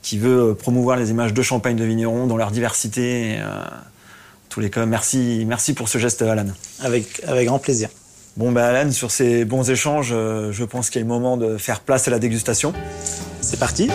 qui 0.02 0.18
veut 0.18 0.56
promouvoir 0.56 0.98
les 0.98 1.12
images 1.12 1.34
de 1.34 1.42
Champagne 1.42 1.76
de 1.76 1.84
vignerons 1.84 2.28
dans 2.28 2.38
leur 2.38 2.52
diversité. 2.52 3.32
Et, 3.32 3.40
tous 4.50 4.60
les 4.60 4.72
cas, 4.72 4.86
merci, 4.86 5.46
merci 5.48 5.74
pour 5.74 5.90
ce 5.90 6.00
geste, 6.00 6.24
Alan. 6.24 6.48
Avec, 6.82 7.22
avec 7.28 7.48
grand 7.48 7.60
plaisir. 7.60 7.90
Bon, 8.36 8.52
ben 8.52 8.64
Alan, 8.64 8.92
sur 8.92 9.12
ces 9.12 9.46
bons 9.46 9.70
échanges, 9.70 10.10
euh, 10.12 10.52
je 10.52 10.64
pense 10.64 10.90
qu'il 10.90 11.00
est 11.00 11.04
le 11.04 11.08
moment 11.08 11.38
de 11.38 11.58
faire 11.58 11.82
place 11.82 12.08
à 12.08 12.12
la 12.12 12.20
dégustation. 12.20 12.74
C'est 13.42 13.60
parti. 13.60 13.90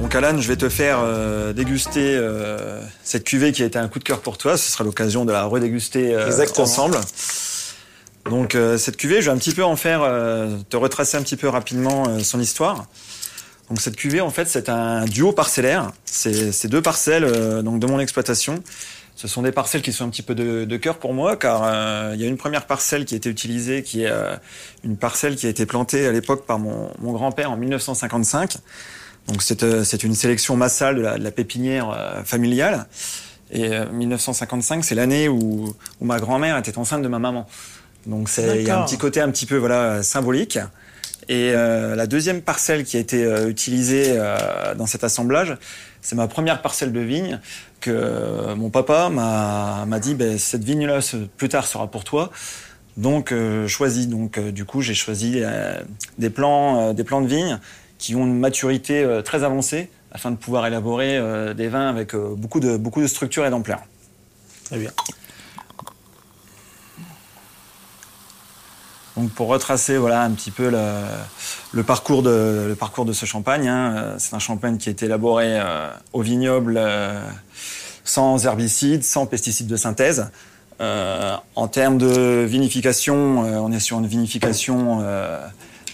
Donc 0.00 0.14
Alan, 0.14 0.40
je 0.40 0.48
vais 0.48 0.56
te 0.56 0.68
faire 0.68 1.00
euh, 1.02 1.52
déguster 1.52 2.14
euh, 2.14 2.80
cette 3.02 3.24
cuvée 3.24 3.52
qui 3.52 3.62
a 3.62 3.66
été 3.66 3.78
un 3.78 3.88
coup 3.88 3.98
de 3.98 4.04
cœur 4.04 4.20
pour 4.20 4.38
toi. 4.38 4.56
Ce 4.56 4.70
sera 4.70 4.84
l'occasion 4.84 5.24
de 5.24 5.32
la 5.32 5.44
redéguster 5.44 6.16
ensemble. 6.56 6.98
Donc 8.30 8.56
cette 8.78 8.96
cuvée, 8.96 9.20
je 9.20 9.26
vais 9.26 9.36
un 9.36 9.38
petit 9.38 9.52
peu 9.52 9.64
en 9.64 9.76
faire, 9.76 10.00
te 10.68 10.76
retracer 10.76 11.16
un 11.16 11.22
petit 11.22 11.36
peu 11.36 11.48
rapidement 11.48 12.18
son 12.20 12.40
histoire. 12.40 12.86
Donc 13.68 13.80
cette 13.80 13.96
cuvée, 13.96 14.20
en 14.20 14.30
fait, 14.30 14.46
c'est 14.46 14.68
un 14.68 15.04
duo 15.04 15.32
parcellaire. 15.32 15.92
C'est 16.04 16.68
deux 16.68 16.82
parcelles 16.82 17.24
euh, 17.24 17.62
donc 17.62 17.80
de 17.80 17.86
mon 17.86 17.98
exploitation. 17.98 18.62
Ce 19.16 19.28
sont 19.28 19.42
des 19.42 19.52
parcelles 19.52 19.82
qui 19.82 19.92
sont 19.92 20.04
un 20.04 20.10
petit 20.10 20.22
peu 20.22 20.34
de, 20.34 20.76
cœur 20.76 20.98
pour 20.98 21.14
moi, 21.14 21.36
car 21.36 21.62
euh, 21.64 22.12
il 22.14 22.20
y 22.20 22.24
a 22.24 22.26
une 22.26 22.36
première 22.36 22.66
parcelle 22.66 23.04
qui 23.04 23.14
a 23.14 23.16
été 23.16 23.30
utilisée, 23.30 23.82
qui 23.82 24.02
est 24.02 24.10
euh, 24.10 24.36
une 24.82 24.96
parcelle 24.96 25.36
qui 25.36 25.46
a 25.46 25.48
été 25.48 25.66
plantée 25.66 26.06
à 26.06 26.12
l'époque 26.12 26.46
par 26.46 26.58
mon, 26.58 26.90
mon 26.98 27.12
grand-père 27.12 27.50
en 27.52 27.56
1955. 27.56 28.56
Donc 29.28 29.42
c'est 29.42 30.02
une 30.02 30.14
sélection 30.14 30.56
massale 30.56 30.96
de 30.96 31.00
la, 31.00 31.16
de 31.16 31.24
la 31.24 31.30
pépinière 31.30 32.22
familiale. 32.26 32.86
Et 33.50 33.70
1955, 33.70 34.84
c'est 34.84 34.94
l'année 34.94 35.28
où, 35.28 35.74
où 36.00 36.04
ma 36.04 36.18
grand-mère 36.18 36.58
était 36.58 36.76
enceinte 36.76 37.00
de 37.00 37.08
ma 37.08 37.18
maman. 37.18 37.46
Donc 38.06 38.28
il 38.38 38.62
y 38.62 38.70
a 38.70 38.80
un 38.80 38.84
petit 38.84 38.98
côté 38.98 39.20
un 39.20 39.30
petit 39.30 39.46
peu 39.46 39.56
voilà 39.56 40.02
symbolique. 40.02 40.58
Et 41.28 41.52
euh, 41.54 41.96
la 41.96 42.06
deuxième 42.06 42.42
parcelle 42.42 42.84
qui 42.84 42.96
a 42.96 43.00
été 43.00 43.24
euh, 43.24 43.48
utilisée 43.48 44.14
euh, 44.16 44.74
dans 44.74 44.86
cet 44.86 45.04
assemblage, 45.04 45.56
c'est 46.02 46.16
ma 46.16 46.28
première 46.28 46.60
parcelle 46.60 46.92
de 46.92 47.00
vigne 47.00 47.40
que 47.80 48.54
mon 48.54 48.70
papa 48.70 49.08
m'a 49.08 49.98
dit 50.00 50.14
ben, 50.14 50.38
cette 50.38 50.64
vigne-là 50.64 51.00
plus 51.36 51.48
tard 51.48 51.66
sera 51.66 51.90
pour 51.90 52.04
toi. 52.04 52.30
Donc 52.96 53.34
choisis. 53.66 54.08
Donc 54.08 54.38
du 54.38 54.64
coup 54.64 54.80
j'ai 54.80 54.94
choisi 54.94 55.42
des 56.18 56.30
plants, 56.30 56.94
des 56.94 57.04
plants 57.04 57.20
de 57.20 57.26
vigne 57.26 57.58
qui 57.98 58.14
ont 58.14 58.24
une 58.24 58.38
maturité 58.38 59.20
très 59.24 59.44
avancée 59.44 59.90
afin 60.12 60.30
de 60.30 60.36
pouvoir 60.36 60.66
élaborer 60.66 61.20
des 61.54 61.68
vins 61.68 61.88
avec 61.88 62.14
beaucoup 62.14 62.60
de 62.60 62.76
beaucoup 62.78 63.02
de 63.02 63.06
structure 63.06 63.44
et 63.44 63.50
d'ampleur. 63.50 63.80
Très 64.64 64.78
bien. 64.78 64.90
Donc 69.16 69.30
pour 69.30 69.46
retracer 69.46 69.96
voilà 69.96 70.22
un 70.22 70.30
petit 70.32 70.50
peu 70.50 70.70
le, 71.72 71.82
parcours 71.82 72.22
de 72.22 72.66
le 72.68 72.74
parcours 72.74 73.04
de 73.04 73.12
ce 73.12 73.26
champagne, 73.26 73.68
hein, 73.68 73.94
euh, 73.96 74.14
c'est 74.18 74.34
un 74.34 74.40
champagne 74.40 74.76
qui 74.76 74.90
été 74.90 75.06
élaboré 75.06 75.60
euh, 75.60 75.88
au 76.12 76.20
vignoble 76.20 76.76
euh, 76.76 77.20
sans 78.04 78.44
herbicides, 78.44 79.04
sans 79.04 79.26
pesticides 79.26 79.68
de 79.68 79.76
synthèse. 79.76 80.30
en 80.80 81.68
termes 81.68 81.96
de 81.96 82.44
vinification, 82.46 83.40
on 83.64 83.70
est 83.72 83.80
sur 83.80 83.98
une 83.98 84.06
vinification 84.06 85.02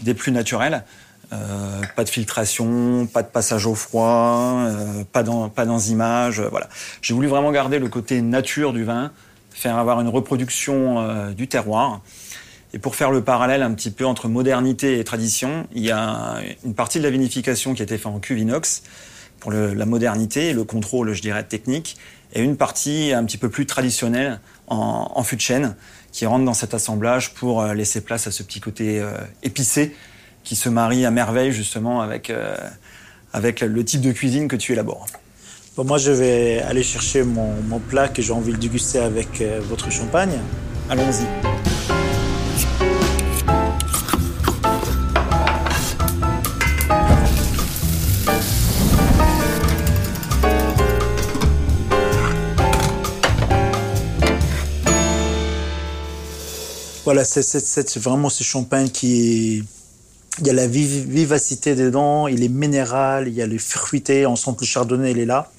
des 0.01 0.15
plus 0.15 0.33
naturelles. 0.33 0.83
pas 1.31 2.03
de 2.03 2.09
filtration, 2.09 3.07
pas 3.07 3.23
de 3.23 3.29
passage 3.29 3.67
au 3.67 3.77
froid, 3.77 4.67
pas 5.13 5.23
d'enzymage. 5.23 6.41
voilà. 6.41 6.69
J'ai 7.03 7.15
voulu 7.15 7.29
vraiment 7.29 7.53
garder 7.53 7.79
le 7.79 7.89
côté 7.89 8.23
nature 8.23 8.73
du 8.73 8.83
vin, 8.83 9.13
faire 9.53 9.77
avoir 9.77 10.01
une 10.01 10.09
reproduction 10.09 11.31
du 11.33 11.47
terroir. 11.47 12.01
Et 12.73 12.79
pour 12.79 12.95
faire 12.95 13.11
le 13.11 13.23
parallèle 13.23 13.63
un 13.63 13.73
petit 13.73 13.91
peu 13.91 14.07
entre 14.07 14.29
modernité 14.29 14.99
et 14.99 15.05
tradition, 15.05 15.67
il 15.75 15.83
y 15.83 15.91
a 15.91 16.41
une 16.65 16.75
partie 16.75 16.99
de 16.99 17.05
la 17.05 17.11
vinification 17.11 17.75
qui 17.75 17.83
a 17.83 17.85
été 17.85 17.99
faite 17.99 18.07
en 18.07 18.21
cuve 18.21 18.39
inox 18.39 18.83
pour 19.41 19.51
la 19.51 19.87
modernité 19.87 20.49
et 20.49 20.53
le 20.53 20.65
contrôle, 20.65 21.13
je 21.15 21.23
dirais, 21.23 21.43
technique, 21.43 21.97
et 22.35 22.43
une 22.43 22.57
partie 22.57 23.13
un 23.13 23.25
petit 23.25 23.39
peu 23.39 23.49
plus 23.49 23.67
traditionnelle 23.67 24.39
en, 24.69 25.11
en 25.15 25.23
fût 25.23 25.37
de 25.37 25.41
chêne 25.41 25.75
qui 26.13 26.27
rentre 26.27 26.45
dans 26.45 26.55
cet 26.55 26.75
assemblage 26.75 27.35
pour 27.35 27.63
euh, 27.63 27.75
laisser 27.75 28.01
place 28.01 28.27
à 28.27 28.31
ce 28.31 28.43
petit 28.43 28.61
côté 28.61 29.01
euh, 29.01 29.13
épicé 29.43 29.95
qui 30.45 30.57
se 30.57 30.69
marie 30.69 31.05
à 31.05 31.11
merveille 31.11 31.53
justement 31.53 32.01
avec, 32.01 32.31
euh, 32.31 32.57
avec 33.33 33.61
le 33.61 33.85
type 33.85 34.01
de 34.01 34.13
cuisine 34.13 34.49
que 34.49 34.57
tu 34.57 34.73
élabores. 34.73 35.07
Bon, 35.77 35.85
moi, 35.85 35.99
je 35.99 36.11
vais 36.11 36.61
aller 36.63 36.83
chercher 36.83 37.23
mon, 37.23 37.55
mon 37.69 37.79
plat 37.79 38.09
que 38.09 38.23
j'ai 38.23 38.33
envie 38.33 38.53
de 38.53 38.59
déguster 38.59 38.99
avec 38.99 39.43
votre 39.69 39.91
champagne. 39.91 40.37
Allons-y. 40.89 41.70
Voilà, 57.13 57.25
c'est 57.25 57.99
vraiment 57.99 58.29
ce 58.29 58.45
champagne 58.45 58.89
qui. 58.89 59.65
Il 60.39 60.47
y 60.47 60.51
a 60.51 60.53
la 60.53 60.69
vivacité 60.69 61.75
dedans, 61.75 62.29
il 62.29 62.45
est 62.45 62.49
minéral, 62.49 63.27
il 63.27 63.35
y 63.35 63.43
a 63.43 63.49
les 63.49 63.59
fruité, 63.59 64.27
on 64.27 64.37
sent 64.37 64.53
que 64.53 64.61
le 64.61 64.67
chardonnay, 64.67 65.11
il 65.11 65.19
est 65.19 65.27
là. 65.27 65.51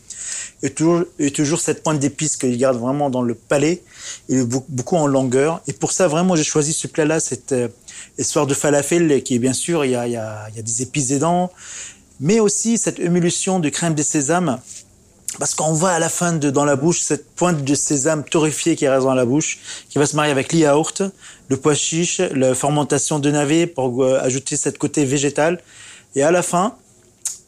Et 0.63 0.69
toujours, 0.69 1.03
et 1.19 1.29
toujours 1.29 1.59
cette 1.59 1.83
pointe 1.83 1.99
d'épices 1.99 2.37
qu'il 2.37 2.57
garde 2.57 2.79
vraiment 2.79 3.09
dans 3.09 3.21
le 3.21 3.35
palais. 3.35 3.83
Il 4.29 4.37
est 4.37 4.45
beaucoup 4.45 4.95
en 4.95 5.07
longueur. 5.07 5.61
Et 5.67 5.73
pour 5.73 5.91
ça, 5.91 6.07
vraiment, 6.07 6.37
j'ai 6.37 6.45
choisi 6.45 6.71
ce 6.71 6.87
plat-là, 6.87 7.19
cette 7.19 7.51
euh, 7.51 7.67
histoire 8.17 8.47
de 8.47 8.53
falafel, 8.53 9.21
qui 9.21 9.35
est 9.35 9.39
bien 9.39 9.51
sûr, 9.51 9.83
il 9.83 9.91
y 9.91 9.95
a, 9.95 10.07
il 10.07 10.13
y 10.13 10.15
a, 10.15 10.47
il 10.51 10.55
y 10.55 10.59
a 10.59 10.63
des 10.63 10.81
épices 10.83 11.09
dedans, 11.09 11.51
mais 12.21 12.39
aussi 12.39 12.77
cette 12.77 12.99
émulsion 12.99 13.59
de 13.59 13.67
crème 13.67 13.93
de 13.93 14.03
sésame 14.03 14.61
parce 15.39 15.55
qu'on 15.55 15.73
voit 15.73 15.91
à 15.91 15.99
la 15.99 16.09
fin 16.09 16.33
de, 16.33 16.49
dans 16.49 16.65
la 16.65 16.75
bouche 16.75 16.99
cette 16.99 17.29
pointe 17.31 17.63
de 17.63 17.75
sésame 17.75 18.23
torréfiée 18.23 18.75
qui 18.75 18.87
reste 18.87 19.05
dans 19.05 19.13
la 19.13 19.25
bouche, 19.25 19.59
qui 19.89 19.97
va 19.97 20.05
se 20.05 20.15
marier 20.15 20.31
avec 20.31 20.51
l'yaourt, 20.53 21.03
le 21.47 21.57
pois 21.57 21.73
chiche, 21.73 22.19
la 22.19 22.53
fermentation 22.53 23.19
de 23.19 23.31
navet 23.31 23.67
pour 23.67 24.03
euh, 24.03 24.19
ajouter 24.21 24.57
cette 24.57 24.77
côté 24.77 25.05
végétal. 25.05 25.61
Et 26.15 26.23
à 26.23 26.31
la 26.31 26.41
fin, 26.41 26.75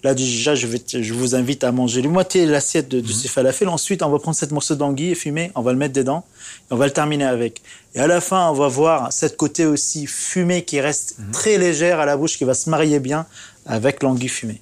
là 0.04 0.14
déjà, 0.14 0.56
je, 0.56 0.68
vais, 0.68 0.82
je 0.88 1.14
vous 1.14 1.36
invite 1.36 1.64
à 1.66 1.72
manger 1.72 2.02
la 2.02 2.10
moitié 2.10 2.46
de 2.46 2.52
l'assiette 2.52 2.88
de, 2.88 3.02
de 3.02 3.08
mhm. 3.08 3.14
ces 3.14 3.28
falafels. 3.28 3.68
Ensuite, 3.70 4.02
on 4.02 4.10
va 4.10 4.20
prendre 4.20 4.38
cette 4.38 4.52
morceau 4.52 4.76
d'anguille 4.76 5.16
fumée, 5.16 5.52
on 5.56 5.62
va 5.62 5.74
le 5.74 5.78
mettre 5.78 5.94
dedans 5.94 6.24
et 6.72 6.74
on 6.74 6.78
va 6.78 6.86
le 6.86 6.94
terminer 6.94 7.26
avec. 7.26 7.62
Et 7.96 8.00
à 8.00 8.08
la 8.08 8.22
fin, 8.22 8.50
on 8.50 8.54
va 8.54 8.70
voir 8.70 9.12
cette 9.12 9.36
côté 9.36 9.66
aussi 9.66 10.08
fumée 10.08 10.64
qui 10.64 10.80
reste 10.80 11.20
mhm. 11.20 11.32
très 11.32 11.58
légère 11.58 12.00
à 12.00 12.06
la 12.06 12.16
bouche, 12.16 12.38
qui 12.38 12.46
va 12.46 12.54
se 12.54 12.70
marier 12.70 13.00
bien 13.00 13.26
avec 13.66 14.04
l'anguille 14.04 14.30
fumée. 14.30 14.62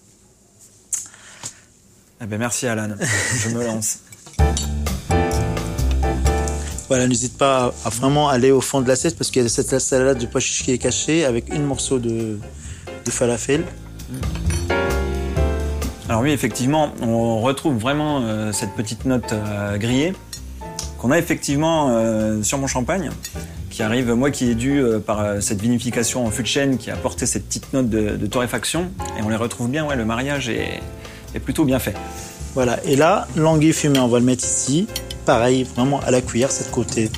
Eh 2.24 2.28
ben 2.28 2.38
merci 2.38 2.68
Alan, 2.68 2.90
je 3.36 3.50
me 3.50 3.66
lance. 3.66 4.00
Voilà, 6.88 7.08
n'hésite 7.08 7.38
pas 7.38 7.74
à 7.86 7.90
vraiment 7.90 8.28
aller 8.28 8.52
au 8.52 8.60
fond 8.60 8.82
de 8.82 8.88
l'assiette 8.90 9.18
parce 9.18 9.32
qu'il 9.32 9.42
y 9.42 9.46
a 9.46 9.48
cette 9.48 9.80
salade 9.80 10.18
de 10.18 10.26
pois 10.26 10.42
qui 10.42 10.74
est 10.74 10.78
cachée 10.78 11.24
avec 11.24 11.48
une 11.48 11.64
morceau 11.64 12.00
de, 12.00 12.38
falafel. 13.08 13.64
Alors 16.10 16.22
oui, 16.22 16.32
effectivement, 16.32 16.92
on 17.02 17.40
retrouve 17.40 17.78
vraiment 17.78 18.24
euh, 18.24 18.52
cette 18.52 18.72
petite 18.76 19.06
note 19.06 19.32
euh, 19.32 19.78
grillée 19.78 20.12
qu'on 20.98 21.12
a 21.12 21.18
effectivement 21.18 21.92
euh, 21.92 22.44
sur 22.44 22.58
mon 22.58 22.68
champagne, 22.68 23.10
qui 23.70 23.84
arrive, 23.84 24.12
moi 24.12 24.30
qui 24.30 24.52
est 24.52 24.56
dû 24.56 24.84
par 25.08 25.42
cette 25.42 25.62
vinification 25.62 26.26
en 26.26 26.30
fût 26.30 26.42
de 26.42 26.48
chêne 26.48 26.78
qui 26.78 26.92
a 26.92 26.96
apporté 26.96 27.26
cette 27.26 27.46
petite 27.46 27.72
note 27.72 27.90
de, 27.90 28.28
torréfaction, 28.28 28.92
et 29.18 29.24
on 29.24 29.30
les 29.30 29.38
retrouve 29.38 29.70
bien, 29.70 29.86
ouais, 29.86 29.96
le 29.96 30.04
mariage 30.04 30.50
est, 30.50 30.82
est 31.34 31.40
plutôt 31.40 31.66
bien 31.66 31.80
fait. 31.80 31.96
Voilà, 32.54 32.84
et 32.84 32.96
là, 32.96 33.28
l'anguille 33.36 33.74
fumée, 33.74 34.00
on 34.00 34.08
va 34.08 34.20
le 34.20 34.26
mettre 34.26 34.44
ici. 34.44 34.88
Pareil, 35.26 35.64
vraiment 35.64 36.02
à 36.02 36.12
la 36.12 36.22
cuillère, 36.22 36.52
cette 36.52 36.72
côté 36.72 37.10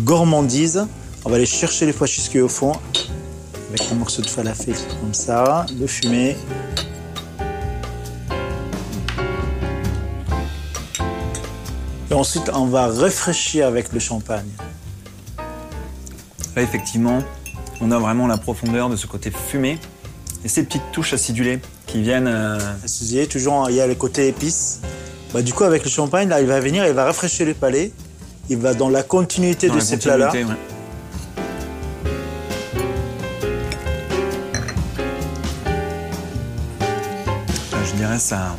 gourmandise. 0.00 0.86
On 1.24 1.30
va 1.30 1.36
aller 1.36 1.46
chercher 1.46 1.86
les 1.86 1.92
pois 1.92 2.06
chiches 2.06 2.36
au 2.36 2.48
fond, 2.48 2.72
avec 3.68 3.82
un 3.90 3.96
morceau 3.96 4.22
de 4.22 4.28
falafel 4.28 4.74
comme 5.00 5.12
ça, 5.12 5.66
le 5.78 5.86
fumé. 5.86 6.36
Et 12.10 12.14
ensuite, 12.14 12.50
on 12.54 12.66
va 12.66 12.86
rafraîchir 12.86 13.66
avec 13.66 13.92
le 13.92 13.98
champagne. 13.98 14.50
Là, 16.54 16.62
effectivement, 16.62 17.22
on 17.80 17.90
a 17.90 17.98
vraiment 17.98 18.28
la 18.28 18.36
profondeur 18.36 18.88
de 18.88 18.96
ce 18.96 19.08
côté 19.08 19.32
fumé 19.32 19.78
et 20.44 20.48
ces 20.48 20.62
petites 20.62 20.92
touches 20.92 21.12
acidulées 21.12 21.60
qui 21.86 22.02
viennent. 22.02 22.28
Euh... 22.28 22.58
toujours, 23.30 23.68
il 23.70 23.76
y 23.76 23.80
a 23.80 23.86
le 23.86 23.94
côté 23.94 24.28
épice. 24.28 24.80
Bah, 25.32 25.42
du 25.42 25.52
coup, 25.52 25.64
avec 25.64 25.84
le 25.84 25.90
champagne, 25.90 26.28
là, 26.28 26.40
il 26.40 26.46
va 26.46 26.60
venir, 26.60 26.86
il 26.86 26.92
va 26.92 27.04
rafraîchir 27.04 27.46
le 27.46 27.54
palais. 27.54 27.92
Il 28.48 28.58
va 28.58 28.74
dans 28.74 28.88
la 28.88 29.02
continuité 29.02 29.68
de 29.68 29.80
ces 29.80 29.96
plats-là. 29.96 30.32
dirais, 37.96 38.18
ça, 38.18 38.54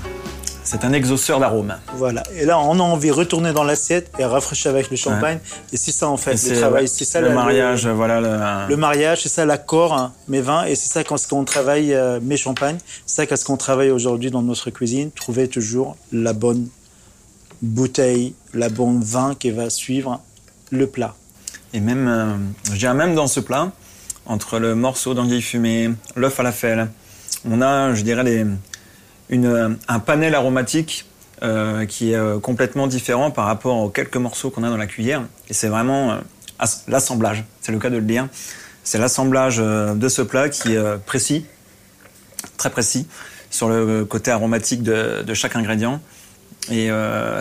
c'est 0.68 0.84
un 0.84 0.92
exauceur 0.92 1.40
d'arômes. 1.40 1.76
Voilà. 1.96 2.24
Et 2.36 2.44
là, 2.44 2.60
on 2.60 2.78
a 2.78 2.84
envie 2.84 3.08
de 3.08 3.14
retourner 3.14 3.54
dans 3.54 3.64
l'assiette 3.64 4.12
et 4.20 4.26
rafraîchir 4.26 4.70
avec 4.70 4.92
le 4.92 4.98
champagne. 4.98 5.40
Et 5.72 5.78
c'est 5.78 5.94
ça, 5.94 6.10
en 6.10 6.18
fait, 6.18 6.34
le 6.34 6.60
travail. 6.60 6.90
C'est 6.90 7.06
ça 7.06 7.22
le 7.22 7.30
mariage, 7.30 7.88
voilà. 7.88 8.68
Le, 8.68 8.76
mariage, 8.76 9.24
c'est 9.24 9.30
ça 9.30 9.46
l'accord, 9.46 9.94
hein, 9.94 10.12
mes 10.28 10.42
vins. 10.42 10.66
Et 10.66 10.76
c'est 10.76 10.92
ça 10.92 11.06
quand 11.06 11.16
on 11.32 11.46
travaille 11.46 11.94
euh, 11.94 12.20
mes 12.22 12.36
champagnes. 12.36 12.80
C'est 13.06 13.16
ça 13.16 13.26
qu'est-ce 13.26 13.46
qu'on 13.46 13.56
travaille 13.56 13.92
aujourd'hui 13.92 14.30
dans 14.30 14.42
notre 14.42 14.70
cuisine. 14.70 15.10
Trouver 15.12 15.48
toujours 15.48 15.96
la 16.12 16.34
bonne 16.34 16.68
bouteille, 17.62 18.34
la 18.54 18.68
bonne 18.68 19.02
vin 19.02 19.36
qui 19.40 19.52
va 19.52 19.70
suivre 19.70 20.20
le 20.70 20.88
plat. 20.88 21.16
Et 21.74 21.80
même, 21.80 22.10
euh, 22.10 22.74
je 22.74 22.80
dirais 22.80 22.94
même 22.94 23.16
dans 23.16 23.28
ce 23.28 23.40
plat, 23.40 23.72
entre 24.26 24.60
le 24.60 24.76
morceau 24.76 25.14
d'anguille 25.14 25.42
fumée, 25.42 25.92
l'œuf 26.18 26.42
à 26.42 26.44
la 26.44 26.52
fêle, 26.52 26.90
on 27.50 27.62
a, 27.62 27.94
je 27.94 28.02
dirais, 28.02 28.24
les, 28.24 28.46
une, 29.30 29.78
un 29.88 30.00
panel 30.00 30.36
aromatique 30.36 31.06
euh, 31.44 31.86
qui 31.86 32.14
est 32.14 32.16
euh, 32.16 32.40
complètement 32.40 32.88
différent 32.88 33.30
par 33.30 33.46
rapport 33.46 33.78
aux 33.78 33.90
quelques 33.90 34.18
morceaux 34.18 34.50
qu'on 34.50 34.64
a 34.64 34.70
dans 34.70 34.78
la 34.78 34.88
cuillère. 34.88 35.24
Et 35.50 35.54
c'est 35.54 35.68
vraiment 35.68 36.14
euh, 36.14 36.66
l'assemblage, 36.88 37.44
c'est 37.62 37.72
le 37.72 37.78
cas 37.78 37.92
de 37.92 37.98
le 37.98 38.02
dire. 38.02 38.28
C'est 38.84 38.98
l'assemblage 38.98 39.58
de 39.58 40.08
ce 40.08 40.22
plat 40.22 40.48
qui 40.48 40.74
est 40.74 40.98
précis, 41.06 41.46
très 42.56 42.70
précis, 42.70 43.06
sur 43.50 43.68
le 43.68 44.06
côté 44.06 44.32
aromatique 44.32 44.82
de, 44.82 45.24
de 45.24 45.34
chaque 45.34 45.58
ingrédient. 45.58 46.02
Et 46.72 46.90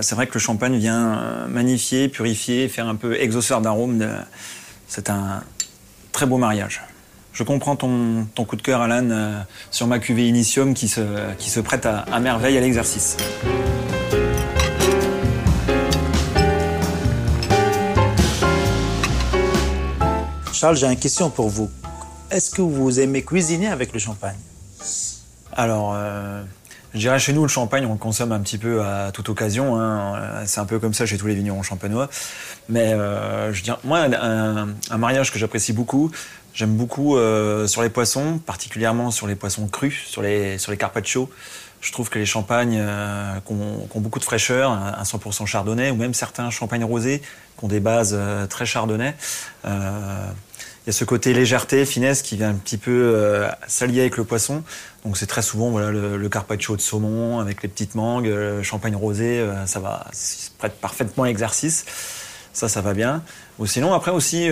c'est 0.00 0.16
vrai 0.16 0.26
que 0.26 0.35
le 0.35 0.40
champagne 0.40 0.76
vient 0.76 1.47
magnifier, 1.47 2.09
purifier, 2.09 2.69
faire 2.69 2.88
un 2.88 2.97
peu 2.97 3.14
exauceur 3.14 3.61
d'arômes. 3.61 4.05
C'est 4.88 5.09
un 5.09 5.45
très 6.11 6.26
beau 6.26 6.37
mariage. 6.37 6.83
Je 7.37 7.43
comprends 7.43 7.76
ton, 7.76 8.26
coup 8.49 8.57
de 8.57 8.62
cœur, 8.62 8.81
Alan, 8.81 9.11
euh, 9.11 9.38
sur 9.71 9.87
ma 9.87 9.99
cuvée 9.99 10.26
Initium 10.26 10.73
qui 10.73 10.88
se, 10.88 11.35
qui 11.35 11.50
se 11.50 11.61
prête 11.61 11.85
à, 11.85 12.19
merveille 12.19 12.57
à 12.57 12.62
l'exercice. 12.62 13.19
Charles, 20.50 20.76
j'ai 20.76 20.87
une 20.87 20.97
question 20.97 21.28
pour 21.28 21.50
vous. 21.50 21.71
Est-ce 22.31 22.52
que 22.52 22.62
vous 22.62 23.00
aimez 23.00 23.23
cuisiner 23.23 23.69
avec 23.69 23.93
le 23.93 23.99
champagne? 23.99 24.38
Alors, 25.52 25.93
euh, 25.95 26.43
je 26.95 27.00
dirais 27.00 27.19
chez 27.19 27.35
nous, 27.35 27.43
le 27.43 27.49
champagne, 27.49 27.85
on 27.85 27.93
le 27.93 27.99
consomme 27.99 28.33
un 28.33 28.40
petit 28.40 28.57
peu 28.57 28.83
à 28.83 29.11
toute 29.12 29.28
occasion. 29.28 29.78
Hein. 29.78 30.47
C'est 30.47 30.61
un 30.61 30.64
peu 30.64 30.78
comme 30.78 30.95
ça 30.95 31.05
chez 31.05 31.19
tous 31.19 31.26
les 31.26 31.35
vignerons 31.35 31.62
champenois. 31.62 32.09
Mais 32.71 32.95
euh, 32.95 33.52
je 33.52 33.62
dirais, 33.62 33.76
moi, 33.85 33.99
un, 33.99 34.69
un 34.90 34.97
mariage 34.97 35.31
que 35.31 35.38
j'apprécie 35.38 35.75
beaucoup, 35.75 36.11
J'aime 36.57 36.75
beaucoup 36.75 37.19
euh, 37.19 37.67
sur 37.67 37.83
les 37.83 37.91
poissons, 37.91 38.39
particulièrement 38.39 39.11
sur 39.11 39.27
les 39.27 39.35
poissons 39.35 39.69
crus, 39.69 40.07
sur 40.07 40.23
les, 40.23 40.57
sur 40.57 40.73
les 40.73 40.79
carpaccio. 40.79 41.29
Je 41.83 41.93
trouve 41.93 42.09
que 42.09 42.19
les 42.19 42.25
champagnes 42.25 42.79
euh, 42.81 43.39
qui, 43.47 43.53
ont, 43.53 44.01
beaucoup 44.01 44.19
de 44.19 44.25
fraîcheur, 44.25 44.71
un 44.71 45.03
100% 45.03 45.45
chardonnay, 45.45 45.91
ou 45.91 45.97
même 45.97 46.15
certains 46.15 46.49
champagnes 46.49 46.85
rosés 46.85 47.21
qui 47.59 47.65
ont 47.67 47.69
des 47.69 47.79
bases 47.79 48.17
euh, 48.19 48.47
très 48.47 48.65
chardonnay, 48.65 49.15
il 49.67 49.71
y 50.87 50.89
a 50.89 50.93
ce 50.93 51.05
côté 51.05 51.35
légèreté, 51.35 51.85
finesse 51.85 52.23
qui 52.23 52.39
vient 52.39 52.49
un 52.49 52.55
petit 52.55 52.79
peu 52.79 53.45
s'allier 53.67 54.01
avec 54.01 54.17
le 54.17 54.25
poisson. 54.25 54.63
Donc 55.05 55.19
c'est 55.19 55.27
très 55.27 55.43
souvent 55.43 55.69
voilà, 55.69 55.91
le, 55.91 56.29
carpaccio 56.31 56.75
de 56.77 56.81
saumon 56.81 57.39
avec 57.41 57.63
les 57.65 57.69
petites 57.69 57.97
mangues, 57.97 58.29
le 58.29 58.63
champagne 58.63 58.95
rosé, 58.95 59.45
ça 59.67 59.81
va, 59.81 60.07
ça 60.13 60.51
prête 60.57 60.81
parfaitement 60.81 61.25
à 61.25 61.27
l'exercice. 61.27 61.85
Ça, 62.53 62.69
ça 62.69 62.81
va 62.81 62.95
bien. 62.95 63.23
Ou 63.59 63.67
sinon, 63.67 63.93
après 63.93 64.13
aussi, 64.13 64.49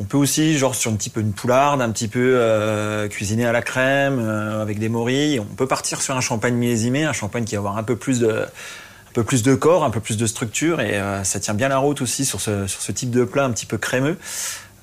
on 0.00 0.04
peut 0.04 0.16
aussi, 0.16 0.58
genre 0.58 0.74
sur 0.74 0.90
un 0.90 0.96
petit 0.96 1.10
peu 1.10 1.20
une 1.20 1.32
poularde, 1.32 1.80
un 1.80 1.90
petit 1.90 2.08
peu 2.08 2.32
euh, 2.36 3.08
à 3.08 3.52
la 3.52 3.62
crème, 3.62 4.18
euh, 4.18 4.60
avec 4.60 4.78
des 4.78 4.88
morilles. 4.88 5.38
On 5.38 5.54
peut 5.54 5.68
partir 5.68 6.02
sur 6.02 6.16
un 6.16 6.20
champagne 6.20 6.54
millésimé, 6.54 7.04
un 7.04 7.12
champagne 7.12 7.44
qui 7.44 7.54
va 7.54 7.60
avoir 7.60 7.78
un 7.78 7.84
peu 7.84 7.94
plus 7.94 8.18
de, 8.18 8.40
un 8.40 9.12
peu 9.12 9.22
plus 9.22 9.44
de 9.44 9.54
corps, 9.54 9.84
un 9.84 9.90
peu 9.90 10.00
plus 10.00 10.16
de 10.16 10.26
structure, 10.26 10.80
et 10.80 10.98
euh, 10.98 11.22
ça 11.22 11.38
tient 11.38 11.54
bien 11.54 11.68
la 11.68 11.78
route 11.78 12.02
aussi 12.02 12.24
sur 12.24 12.40
ce, 12.40 12.66
sur 12.66 12.82
ce 12.82 12.90
type 12.90 13.10
de 13.10 13.24
plat 13.24 13.44
un 13.44 13.52
petit 13.52 13.66
peu 13.66 13.78
crémeux. 13.78 14.18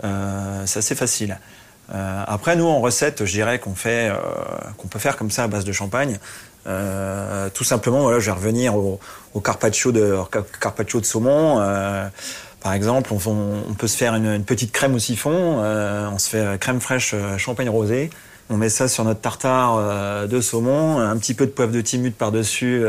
c'est 0.02 0.80
assez 0.80 0.96
facile. 0.96 1.38
après, 1.90 2.56
nous 2.56 2.68
en 2.68 2.80
recette, 2.80 3.26
je 3.26 3.32
dirais 3.34 3.60
qu'on 3.60 3.76
fait, 3.76 4.12
qu'on 4.78 4.88
peut 4.88 5.00
faire 5.00 5.18
comme 5.18 5.30
ça 5.30 5.44
à 5.44 5.48
base 5.48 5.66
de 5.66 5.74
champagne. 5.74 6.20
tout 7.54 7.64
simplement, 7.66 8.04
voilà, 8.04 8.20
je 8.20 8.28
vais 8.28 8.32
revenir 8.32 8.76
au, 8.76 9.00
au 9.34 9.42
carpaccio 9.42 9.92
de, 9.92 10.18
carpaccio 10.62 11.02
de 11.02 11.06
saumon. 11.06 11.60
Par 12.62 12.74
exemple, 12.74 13.12
on, 13.13 13.74
peut 13.74 13.88
se 13.88 13.97
faire 13.97 14.13
une, 14.13 14.43
petite 14.43 14.71
crème 14.71 14.93
au 14.93 15.00
siphon. 15.00 15.62
Euh, 15.63 16.08
on 16.13 16.19
se 16.19 16.30
fait 16.30 16.60
crème 16.60 16.80
fraîche 16.80 17.12
euh, 17.13 17.38
champagne 17.38 17.69
rosé. 17.69 18.12
On 18.52 18.58
met 18.58 18.69
ça 18.69 18.88
sur 18.88 19.04
notre 19.04 19.21
tartare 19.21 19.78
euh, 19.80 20.28
de 20.28 20.41
saumon, 20.41 21.00
un 21.00 21.17
petit 21.17 21.34
peu 21.34 21.45
de 21.47 21.52
poivre 21.52 21.71
de 21.71 21.82
timut 21.82 22.12
par-dessus. 22.12 22.84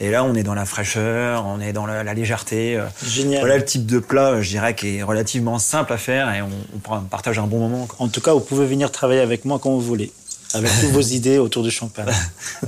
et 0.00 0.10
là, 0.10 0.24
on 0.24 0.34
est 0.34 0.42
dans 0.42 0.54
la 0.54 0.64
fraîcheur, 0.64 1.44
on 1.46 1.60
est 1.60 1.72
dans 1.72 1.84
la, 1.84 2.14
légèreté. 2.14 2.80
Génial. 3.04 3.40
Voilà 3.40 3.58
le 3.58 3.64
type 3.64 3.84
de 3.84 3.98
plat, 3.98 4.40
je 4.40 4.48
dirais, 4.48 4.74
qui 4.74 4.98
est 4.98 5.02
relativement 5.02 5.58
simple 5.58 5.92
à 5.92 5.98
faire 5.98 6.32
et 6.32 6.40
on, 6.40 6.48
on 6.90 7.00
partage 7.00 7.38
un 7.38 7.46
bon 7.46 7.58
moment. 7.58 7.88
En 7.98 8.08
tout 8.08 8.20
cas, 8.20 8.32
vous 8.32 8.40
pouvez 8.40 8.66
venir 8.66 8.90
travailler 8.90 9.20
avec 9.20 9.44
moi 9.44 9.58
quand 9.60 9.70
vous 9.70 9.80
voulez 9.80 10.12
avec 10.54 10.70
toutes 10.80 10.90
vos 10.90 11.00
idées 11.00 11.38
autour 11.38 11.62
du 11.62 11.70
champagne. 11.70 12.06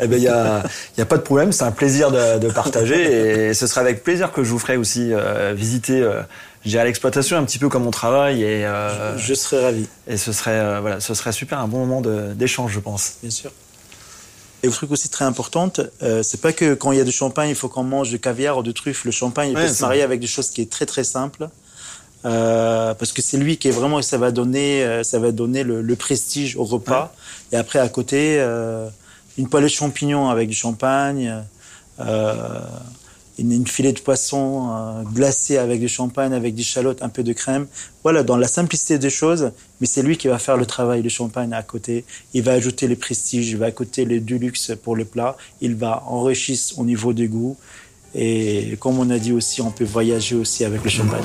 eh 0.01 0.07
ben, 0.07 0.17
il 0.17 0.23
n'y 0.23 0.29
a, 0.29 0.63
y 0.99 1.01
a 1.01 1.07
pas 1.07 1.17
de 1.17 1.23
problème, 1.23 1.53
c'est 1.53 1.65
un 1.65 1.71
plaisir 1.71 2.11
de, 2.11 2.39
de, 2.39 2.49
partager 2.51 3.49
et 3.49 3.55
ce 3.55 3.67
sera 3.67 3.81
avec 3.81 4.05
plaisir 4.05 4.33
que 4.33 4.45
je 4.45 4.51
vous 4.51 4.59
ferai 4.59 4.77
aussi 4.77 5.13
euh, 5.13 5.55
visiter 5.57 6.01
euh, 6.01 6.23
l'exploitation 6.65 7.37
un 7.37 7.45
petit 7.45 7.59
peu 7.59 7.69
comme 7.69 7.87
on 7.87 7.91
travaille 7.91 8.43
et 8.43 8.67
euh, 8.67 9.17
je, 9.19 9.35
serais 9.35 9.63
ravi. 9.63 9.87
Et 10.07 10.17
ce 10.17 10.33
serait 10.33 10.59
euh, 10.59 10.81
voilà, 10.81 11.01
ce 11.01 11.15
serait 11.15 11.33
super 11.33 11.59
un 11.59 11.69
bon 11.69 11.87
moment 11.87 12.03
d'échange, 12.35 12.73
je 12.73 12.81
pense. 12.81 13.15
Bien 13.23 13.31
sûr. 13.31 13.51
Et 14.63 14.69
un 14.69 14.71
truc 14.71 14.91
aussi 14.91 15.09
très 15.09 15.25
important, 15.25 15.73
euh, 16.03 16.23
c'est 16.23 16.41
pas 16.41 16.53
que 16.53 16.75
quand 16.75 16.93
il 16.93 16.99
y 16.99 17.01
a 17.01 17.05
du 17.05 17.13
champagne, 17.13 17.49
il 17.49 17.55
faut 17.55 17.69
qu'on 17.69 17.83
mange 17.83 18.13
de 18.13 18.19
caviar 18.19 18.59
ou 18.59 18.63
de 18.63 18.73
truffes. 18.73 19.07
Le 19.07 19.11
champagne, 19.11 19.51
il 19.51 19.55
peut 19.55 19.69
se 19.69 19.81
marier 19.83 20.03
avec 20.03 20.21
des 20.21 20.27
choses 20.27 20.51
qui 20.51 20.61
est 20.61 20.71
très 20.71 20.87
très 20.87 21.05
simple. 21.05 21.49
Euh, 22.27 22.93
parce 22.93 23.13
que 23.13 23.23
c'est 23.23 23.39
lui 23.39 23.57
qui 23.57 23.69
est 23.69 23.71
vraiment 23.71 24.03
ça 24.03 24.19
va 24.19 24.31
donner 24.31 24.85
euh, 24.85 25.03
ça 25.03 25.19
va 25.19 25.33
donner 25.33 25.63
le, 25.63 25.81
le 25.81 25.97
prestige 25.97 26.55
au 26.55 26.65
repas 26.65 27.15
et 27.53 27.57
après 27.57 27.79
à 27.79 27.89
côté 27.89 28.37
euh, 28.39 28.89
une 29.39 29.49
poêlée 29.49 29.67
de 29.67 29.73
champignons 29.73 30.29
avec 30.29 30.49
du 30.49 30.55
champagne 30.55 31.43
euh, 32.01 32.61
une, 33.39 33.53
une, 33.53 33.67
filet 33.67 33.93
de 33.93 34.01
poisson 34.01 34.71
euh, 34.71 35.03
glacé 35.03 35.57
avec 35.57 35.81
du 35.81 35.89
champagne 35.89 36.33
avec 36.33 36.55
des 36.55 36.63
chalotes 36.63 37.03
un 37.03 37.09
peu 37.09 37.23
de 37.23 37.33
crème. 37.33 37.67
Voilà 38.03 38.23
dans 38.23 38.37
la 38.37 38.49
simplicité 38.49 38.99
des 38.99 39.11
choses 39.11 39.53
mais 39.81 39.87
c'est 39.87 40.03
lui 40.03 40.17
qui 40.17 40.29
va 40.29 40.39
faire 40.39 40.57
le 40.57 40.67
travail 40.67 41.03
le 41.03 41.09
champagne 41.09 41.53
à 41.53 41.63
côté. 41.63 42.05
Il 42.35 42.43
va 42.43 42.53
ajouter 42.53 42.87
le 42.87 42.97
prestige 42.97 43.51
il 43.51 43.57
va 43.57 43.67
ajouter 43.67 44.05
le 44.05 44.21
du 44.21 44.39
luxe 44.39 44.73
pour 44.83 44.97
le 44.97 45.05
plat. 45.05 45.37
Il 45.61 45.75
va 45.75 46.05
enrichir 46.07 46.59
au 46.77 46.85
niveau 46.85 47.13
des 47.13 47.29
goûts 47.29 47.57
et 48.15 48.77
comme 48.81 48.99
on 48.99 49.09
a 49.11 49.19
dit 49.19 49.33
aussi 49.33 49.61
on 49.61 49.71
peut 49.71 49.85
voyager 49.85 50.35
aussi 50.35 50.65
avec 50.65 50.83
le 50.83 50.91
champagne 50.91 51.23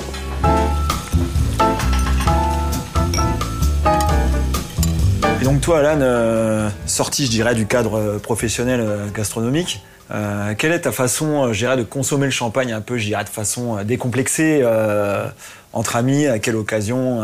donc 5.45 5.61
toi, 5.61 5.77
Alan, 5.77 6.01
euh, 6.01 6.69
sorti, 6.87 7.25
je 7.25 7.29
dirais, 7.29 7.53
du 7.53 7.67
cadre 7.67 7.99
euh, 7.99 8.17
professionnel 8.17 8.79
euh, 8.81 9.05
gastronomique, 9.11 9.83
quelle 10.57 10.71
est 10.71 10.81
ta 10.81 10.91
façon, 10.91 11.53
je 11.53 11.59
dirais, 11.59 11.77
de 11.77 11.83
consommer 11.83 12.25
le 12.25 12.31
champagne 12.31 12.71
un 12.73 12.81
peu, 12.81 12.97
je 12.97 13.05
dirais, 13.05 13.23
de 13.23 13.29
façon 13.29 13.83
décomplexée 13.83 14.63
entre 15.73 15.95
amis 15.95 16.27
À 16.27 16.37
quelle 16.37 16.55
occasion 16.55 17.23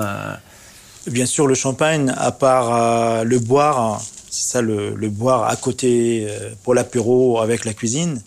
Bien 1.06 1.28
sûr, 1.28 1.46
le 1.46 1.54
champagne, 1.54 2.12
à 2.18 2.32
part 2.32 3.24
le 3.24 3.38
boire, 3.38 4.02
c'est 4.32 4.54
ça, 4.54 4.62
le, 4.64 4.96
le, 4.96 5.10
boire 5.10 5.48
à 5.48 5.56
côté 5.58 6.28
pour 6.64 6.74
l'apéro 6.74 7.40
avec 7.40 7.66
la 7.66 7.76
cuisine. 7.76 8.20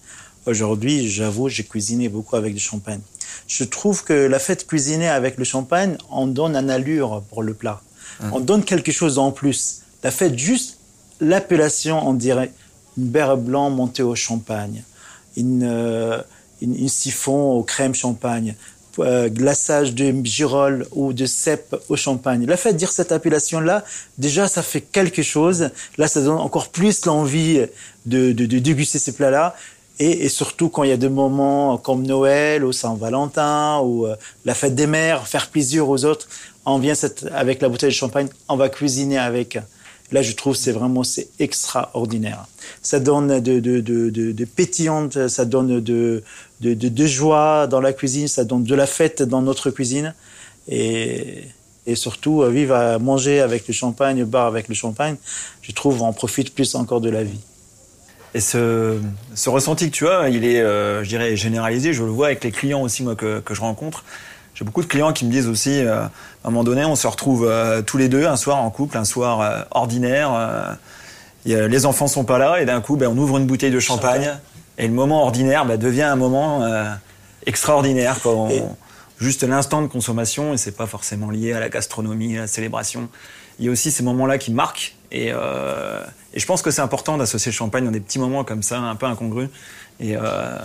Aujourd'hui, 0.46 1.08
j'avoue, 1.08 1.48
j'ai 1.48 1.64
cuisiné 1.64 2.08
beaucoup 2.08 2.36
avec 2.36 2.54
du 2.54 2.60
champagne. 2.60 3.00
Je 3.48 3.64
trouve 3.64 4.04
que 4.04 4.12
la 4.12 4.38
fête 4.38 4.68
cuisiner 4.68 5.08
avec 5.08 5.36
le 5.36 5.42
champagne, 5.42 5.98
on 6.12 6.28
donne 6.28 6.54
un 6.54 6.68
allure 6.68 7.24
pour 7.28 7.42
le 7.42 7.54
plat. 7.54 7.80
Hum. 8.22 8.30
On 8.34 8.38
donne 8.38 8.62
quelque 8.62 8.92
chose 8.92 9.18
en 9.18 9.32
plus. 9.32 9.80
La 10.04 10.10
fait 10.10 10.38
juste 10.38 10.76
l'appellation, 11.18 12.06
on 12.06 12.12
dirait 12.12 12.52
une 12.98 13.06
berre 13.06 13.38
blanc 13.38 13.70
montée 13.70 14.02
au 14.02 14.14
champagne, 14.14 14.84
une, 15.34 15.64
euh, 15.64 16.18
une, 16.60 16.88
siphon 16.88 17.52
au 17.52 17.62
crème 17.62 17.94
champagne, 17.94 18.54
euh, 18.98 19.30
glaçage 19.30 19.94
de 19.94 20.14
girolles 20.22 20.86
ou 20.92 21.14
de 21.14 21.24
cèpe 21.24 21.74
au 21.88 21.96
champagne. 21.96 22.44
La 22.44 22.58
fait 22.58 22.74
dire 22.74 22.92
cette 22.92 23.12
appellation-là, 23.12 23.82
déjà, 24.18 24.46
ça 24.46 24.62
fait 24.62 24.82
quelque 24.82 25.22
chose. 25.22 25.70
Là, 25.96 26.06
ça 26.06 26.20
donne 26.20 26.38
encore 26.38 26.68
plus 26.68 27.06
l'envie 27.06 27.62
de, 28.04 28.32
de, 28.32 28.44
de 28.44 28.58
déguster 28.58 28.98
ces 28.98 29.12
plats-là. 29.12 29.56
Et, 29.98 30.26
et, 30.26 30.28
surtout 30.28 30.68
quand 30.68 30.82
il 30.82 30.90
y 30.90 30.92
a 30.92 30.96
des 30.98 31.08
moments 31.08 31.78
comme 31.78 32.04
Noël 32.04 32.64
ou 32.64 32.72
Saint-Valentin 32.72 33.78
ou 33.78 34.06
euh, 34.06 34.16
la 34.44 34.52
fête 34.52 34.74
des 34.74 34.88
mères, 34.88 35.26
faire 35.28 35.48
plaisir 35.48 35.88
aux 35.88 36.04
autres, 36.04 36.28
on 36.66 36.78
vient 36.78 36.94
avec 37.32 37.62
la 37.62 37.68
bouteille 37.68 37.90
de 37.90 37.94
champagne, 37.94 38.28
on 38.48 38.56
va 38.56 38.68
cuisiner 38.68 39.18
avec. 39.18 39.58
Là, 40.12 40.22
je 40.22 40.32
trouve 40.32 40.54
c'est 40.54 40.72
vraiment 40.72 41.02
c'est 41.02 41.28
extraordinaire. 41.38 42.46
Ça 42.82 43.00
donne 43.00 43.40
de, 43.40 43.60
de, 43.60 43.80
de, 43.80 44.10
de, 44.10 44.44
pétillante, 44.44 45.28
ça 45.28 45.44
donne 45.44 45.80
de, 45.80 46.22
de, 46.60 47.06
joie 47.06 47.66
dans 47.66 47.80
la 47.80 47.92
cuisine, 47.92 48.28
ça 48.28 48.44
donne 48.44 48.64
de 48.64 48.74
la 48.74 48.86
fête 48.86 49.22
dans 49.22 49.42
notre 49.42 49.70
cuisine. 49.70 50.14
Et, 50.68 51.44
et 51.86 51.94
surtout, 51.94 52.42
euh, 52.42 52.50
vivre 52.50 52.74
à 52.74 52.98
manger 52.98 53.40
avec 53.40 53.66
le 53.68 53.74
champagne, 53.74 54.24
boire 54.24 54.46
avec 54.46 54.68
le 54.68 54.74
champagne, 54.74 55.16
je 55.62 55.72
trouve 55.72 56.02
on 56.02 56.12
profite 56.12 56.54
plus 56.54 56.74
encore 56.74 57.00
de 57.00 57.10
la 57.10 57.24
vie. 57.24 57.40
Et 58.34 58.40
ce, 58.40 58.98
ce 59.34 59.48
ressenti 59.48 59.90
que 59.90 59.94
tu 59.94 60.08
as, 60.08 60.28
il 60.28 60.44
est, 60.44 60.60
je 60.60 61.08
dirais, 61.08 61.36
généralisé. 61.36 61.92
Je 61.92 62.02
le 62.02 62.10
vois 62.10 62.26
avec 62.26 62.42
les 62.42 62.50
clients 62.50 62.82
aussi, 62.82 63.04
moi, 63.04 63.14
que, 63.14 63.40
que 63.40 63.54
je 63.54 63.60
rencontre. 63.60 64.04
J'ai 64.54 64.64
beaucoup 64.64 64.82
de 64.82 64.86
clients 64.86 65.12
qui 65.12 65.24
me 65.24 65.30
disent 65.30 65.48
aussi, 65.48 65.80
à 65.80 66.10
un 66.44 66.50
moment 66.50 66.64
donné, 66.64 66.84
on 66.84 66.94
se 66.94 67.06
retrouve 67.06 67.52
tous 67.86 67.96
les 67.96 68.08
deux 68.08 68.26
un 68.26 68.36
soir 68.36 68.58
en 68.58 68.70
couple, 68.70 68.96
un 68.96 69.04
soir 69.04 69.66
ordinaire. 69.72 70.78
les 71.44 71.86
enfants 71.86 72.06
sont 72.06 72.24
pas 72.24 72.38
là 72.38 72.60
et 72.60 72.64
d'un 72.64 72.80
coup, 72.80 72.96
ben, 72.96 73.08
on 73.08 73.18
ouvre 73.18 73.38
une 73.38 73.46
bouteille 73.46 73.72
de 73.72 73.80
champagne, 73.80 74.30
et 74.78 74.86
le 74.86 74.94
moment 74.94 75.24
ordinaire 75.24 75.66
ben, 75.66 75.76
devient 75.76 76.02
un 76.02 76.14
moment 76.14 76.64
extraordinaire. 77.46 78.20
Quoi 78.20 78.48
juste 79.18 79.42
l'instant 79.42 79.82
de 79.82 79.86
consommation 79.86 80.54
et 80.54 80.56
c'est 80.56 80.76
pas 80.76 80.86
forcément 80.86 81.30
lié 81.30 81.52
à 81.52 81.60
la 81.60 81.68
gastronomie, 81.68 82.36
à 82.36 82.42
la 82.42 82.46
célébration. 82.46 83.08
Il 83.58 83.66
y 83.66 83.68
a 83.68 83.70
aussi 83.70 83.90
ces 83.90 84.02
moments-là 84.02 84.38
qui 84.38 84.52
marquent 84.52 84.96
et, 85.12 85.30
euh, 85.32 86.02
et 86.32 86.40
je 86.40 86.46
pense 86.46 86.62
que 86.62 86.70
c'est 86.70 86.82
important 86.82 87.16
d'associer 87.16 87.50
le 87.50 87.54
champagne 87.54 87.84
dans 87.84 87.92
des 87.92 88.00
petits 88.00 88.18
moments 88.18 88.42
comme 88.44 88.62
ça, 88.62 88.78
un 88.78 88.96
peu 88.96 89.06
incongrus 89.06 89.48
et 90.00 90.16
euh, 90.16 90.58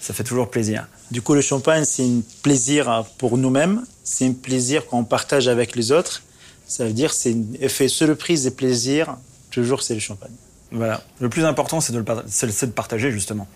ça 0.00 0.14
fait 0.14 0.24
toujours 0.24 0.50
plaisir. 0.50 0.86
Du 1.10 1.22
coup, 1.22 1.34
le 1.34 1.40
champagne, 1.40 1.84
c'est 1.84 2.04
un 2.04 2.20
plaisir 2.42 3.04
pour 3.18 3.38
nous-mêmes, 3.38 3.84
c'est 4.02 4.26
un 4.26 4.32
plaisir 4.32 4.86
qu'on 4.86 5.04
partage 5.04 5.48
avec 5.48 5.76
les 5.76 5.92
autres. 5.92 6.22
Ça 6.66 6.84
veut 6.84 6.92
dire 6.92 7.12
c'est 7.12 7.32
un 7.32 7.42
effet 7.60 7.88
surprise 7.88 8.46
et 8.46 8.50
plaisir, 8.50 9.16
toujours 9.50 9.82
c'est 9.82 9.94
le 9.94 10.00
champagne. 10.00 10.32
Voilà. 10.72 11.02
Le 11.20 11.28
plus 11.28 11.44
important, 11.44 11.80
c'est 11.80 11.92
de, 11.92 12.00
de 12.00 12.72
partager 12.72 13.10
justement. 13.10 13.46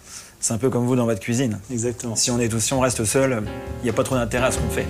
C'est 0.40 0.52
un 0.52 0.58
peu 0.58 0.70
comme 0.70 0.86
vous 0.86 0.94
dans 0.94 1.06
votre 1.06 1.20
cuisine. 1.20 1.58
Exactement. 1.70 2.14
Si 2.14 2.30
on, 2.30 2.38
est, 2.38 2.58
si 2.60 2.72
on 2.72 2.80
reste 2.80 3.04
seul, 3.04 3.42
il 3.80 3.84
n'y 3.84 3.90
a 3.90 3.92
pas 3.92 4.04
trop 4.04 4.14
d'intérêt 4.14 4.46
à 4.46 4.52
ce 4.52 4.58
qu'on 4.58 4.70
fait. 4.70 4.86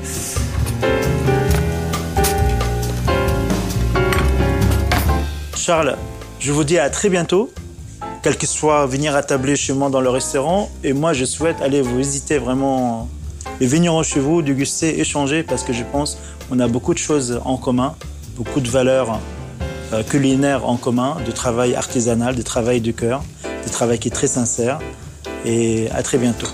Charles, 5.57 5.96
je 6.38 6.53
vous 6.53 6.64
dis 6.64 6.79
à 6.79 6.90
très 6.90 7.09
bientôt. 7.09 7.51
Quel 8.29 8.37
que 8.37 8.47
soit 8.47 8.85
venir 8.85 9.17
à 9.17 9.23
tabler 9.23 9.57
chez 9.57 9.73
moi 9.73 9.88
dans 9.88 10.03
le 10.03 10.11
restaurant. 10.11 10.69
Et 10.85 10.93
moi, 10.93 11.14
je 11.14 11.25
souhaite 11.25 11.62
aller 11.62 11.81
vous 11.81 11.97
visiter 11.97 12.37
vraiment 12.37 13.09
les 13.59 13.67
vignerons 13.67 14.03
chez 14.03 14.21
vous, 14.21 14.43
déguster, 14.43 15.01
échanger, 15.01 15.43
parce 15.43 15.62
que 15.62 15.73
je 15.73 15.83
pense 15.83 16.19
qu'on 16.47 16.61
a 16.61 16.69
beaucoup 16.69 16.93
de 16.93 16.99
choses 16.99 17.41
en 17.47 17.57
commun, 17.57 17.95
beaucoup 18.37 18.61
de 18.61 18.69
valeurs 18.69 19.19
euh, 19.95 20.03
culinaires 20.03 20.69
en 20.69 20.77
commun, 20.77 21.17
de 21.25 21.31
travail 21.31 21.75
artisanal, 21.75 22.37
de 22.37 22.43
travail 22.43 22.83
du 22.83 22.93
cœur, 22.93 23.23
de 23.67 23.73
travail 23.73 23.99
qui 23.99 24.09
est 24.09 24.11
très 24.21 24.27
sincère 24.27 24.79
et 25.47 25.88
à 25.93 26.03
très 26.03 26.19
bientôt. 26.19 26.49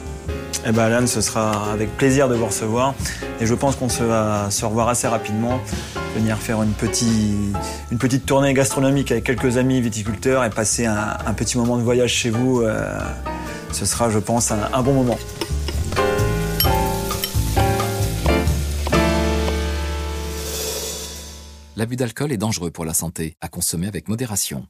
Eh 0.65 0.71
ben 0.71 0.85
Alan, 0.85 1.09
ce 1.09 1.21
sera 1.21 1.73
avec 1.73 1.97
plaisir 1.97 2.29
de 2.29 2.37
vous 2.37 2.47
recevoir 2.47 2.95
et 3.41 3.47
je 3.47 3.55
pense 3.55 3.75
qu'on 3.75 3.89
se 3.89 4.05
va 4.05 4.49
se 4.49 4.65
revoir 4.65 4.89
assez 4.89 5.09
rapidement, 5.09 5.59
venir 6.15 6.39
faire 6.39 6.63
une, 6.63 6.73
petite, 6.73 7.57
une 7.91 7.99
petite 7.99 8.25
tournée 8.27 8.55
gastronomique 8.55 9.11
avec 9.11 9.25
quelques 9.25 9.57
amis 9.57 9.81
viticulteurs 9.81 10.45
et 10.45 10.51
passer 10.51 10.87
un, 10.87 11.35
petit 11.35 11.59
moment 11.59 11.77
de 11.77 11.83
voyage 11.83 12.13
chez 12.13 12.31
vous. 12.31 12.63
Euh, 12.63 12.99
ce 13.73 13.85
sera, 13.85 14.11
je 14.11 14.19
pense, 14.19 14.53
un, 14.53 14.71
un 14.73 14.83
bon 14.83 14.95
moment. 14.95 15.19
L'abus 21.77 21.97
d'alcool 21.97 22.31
est 22.31 22.37
dangereux 22.37 22.71
pour 22.71 22.85
la 22.85 22.95
santé, 22.95 23.37
à 23.41 23.49
consommer 23.49 23.89
avec 23.89 24.09
modération. 24.09 24.67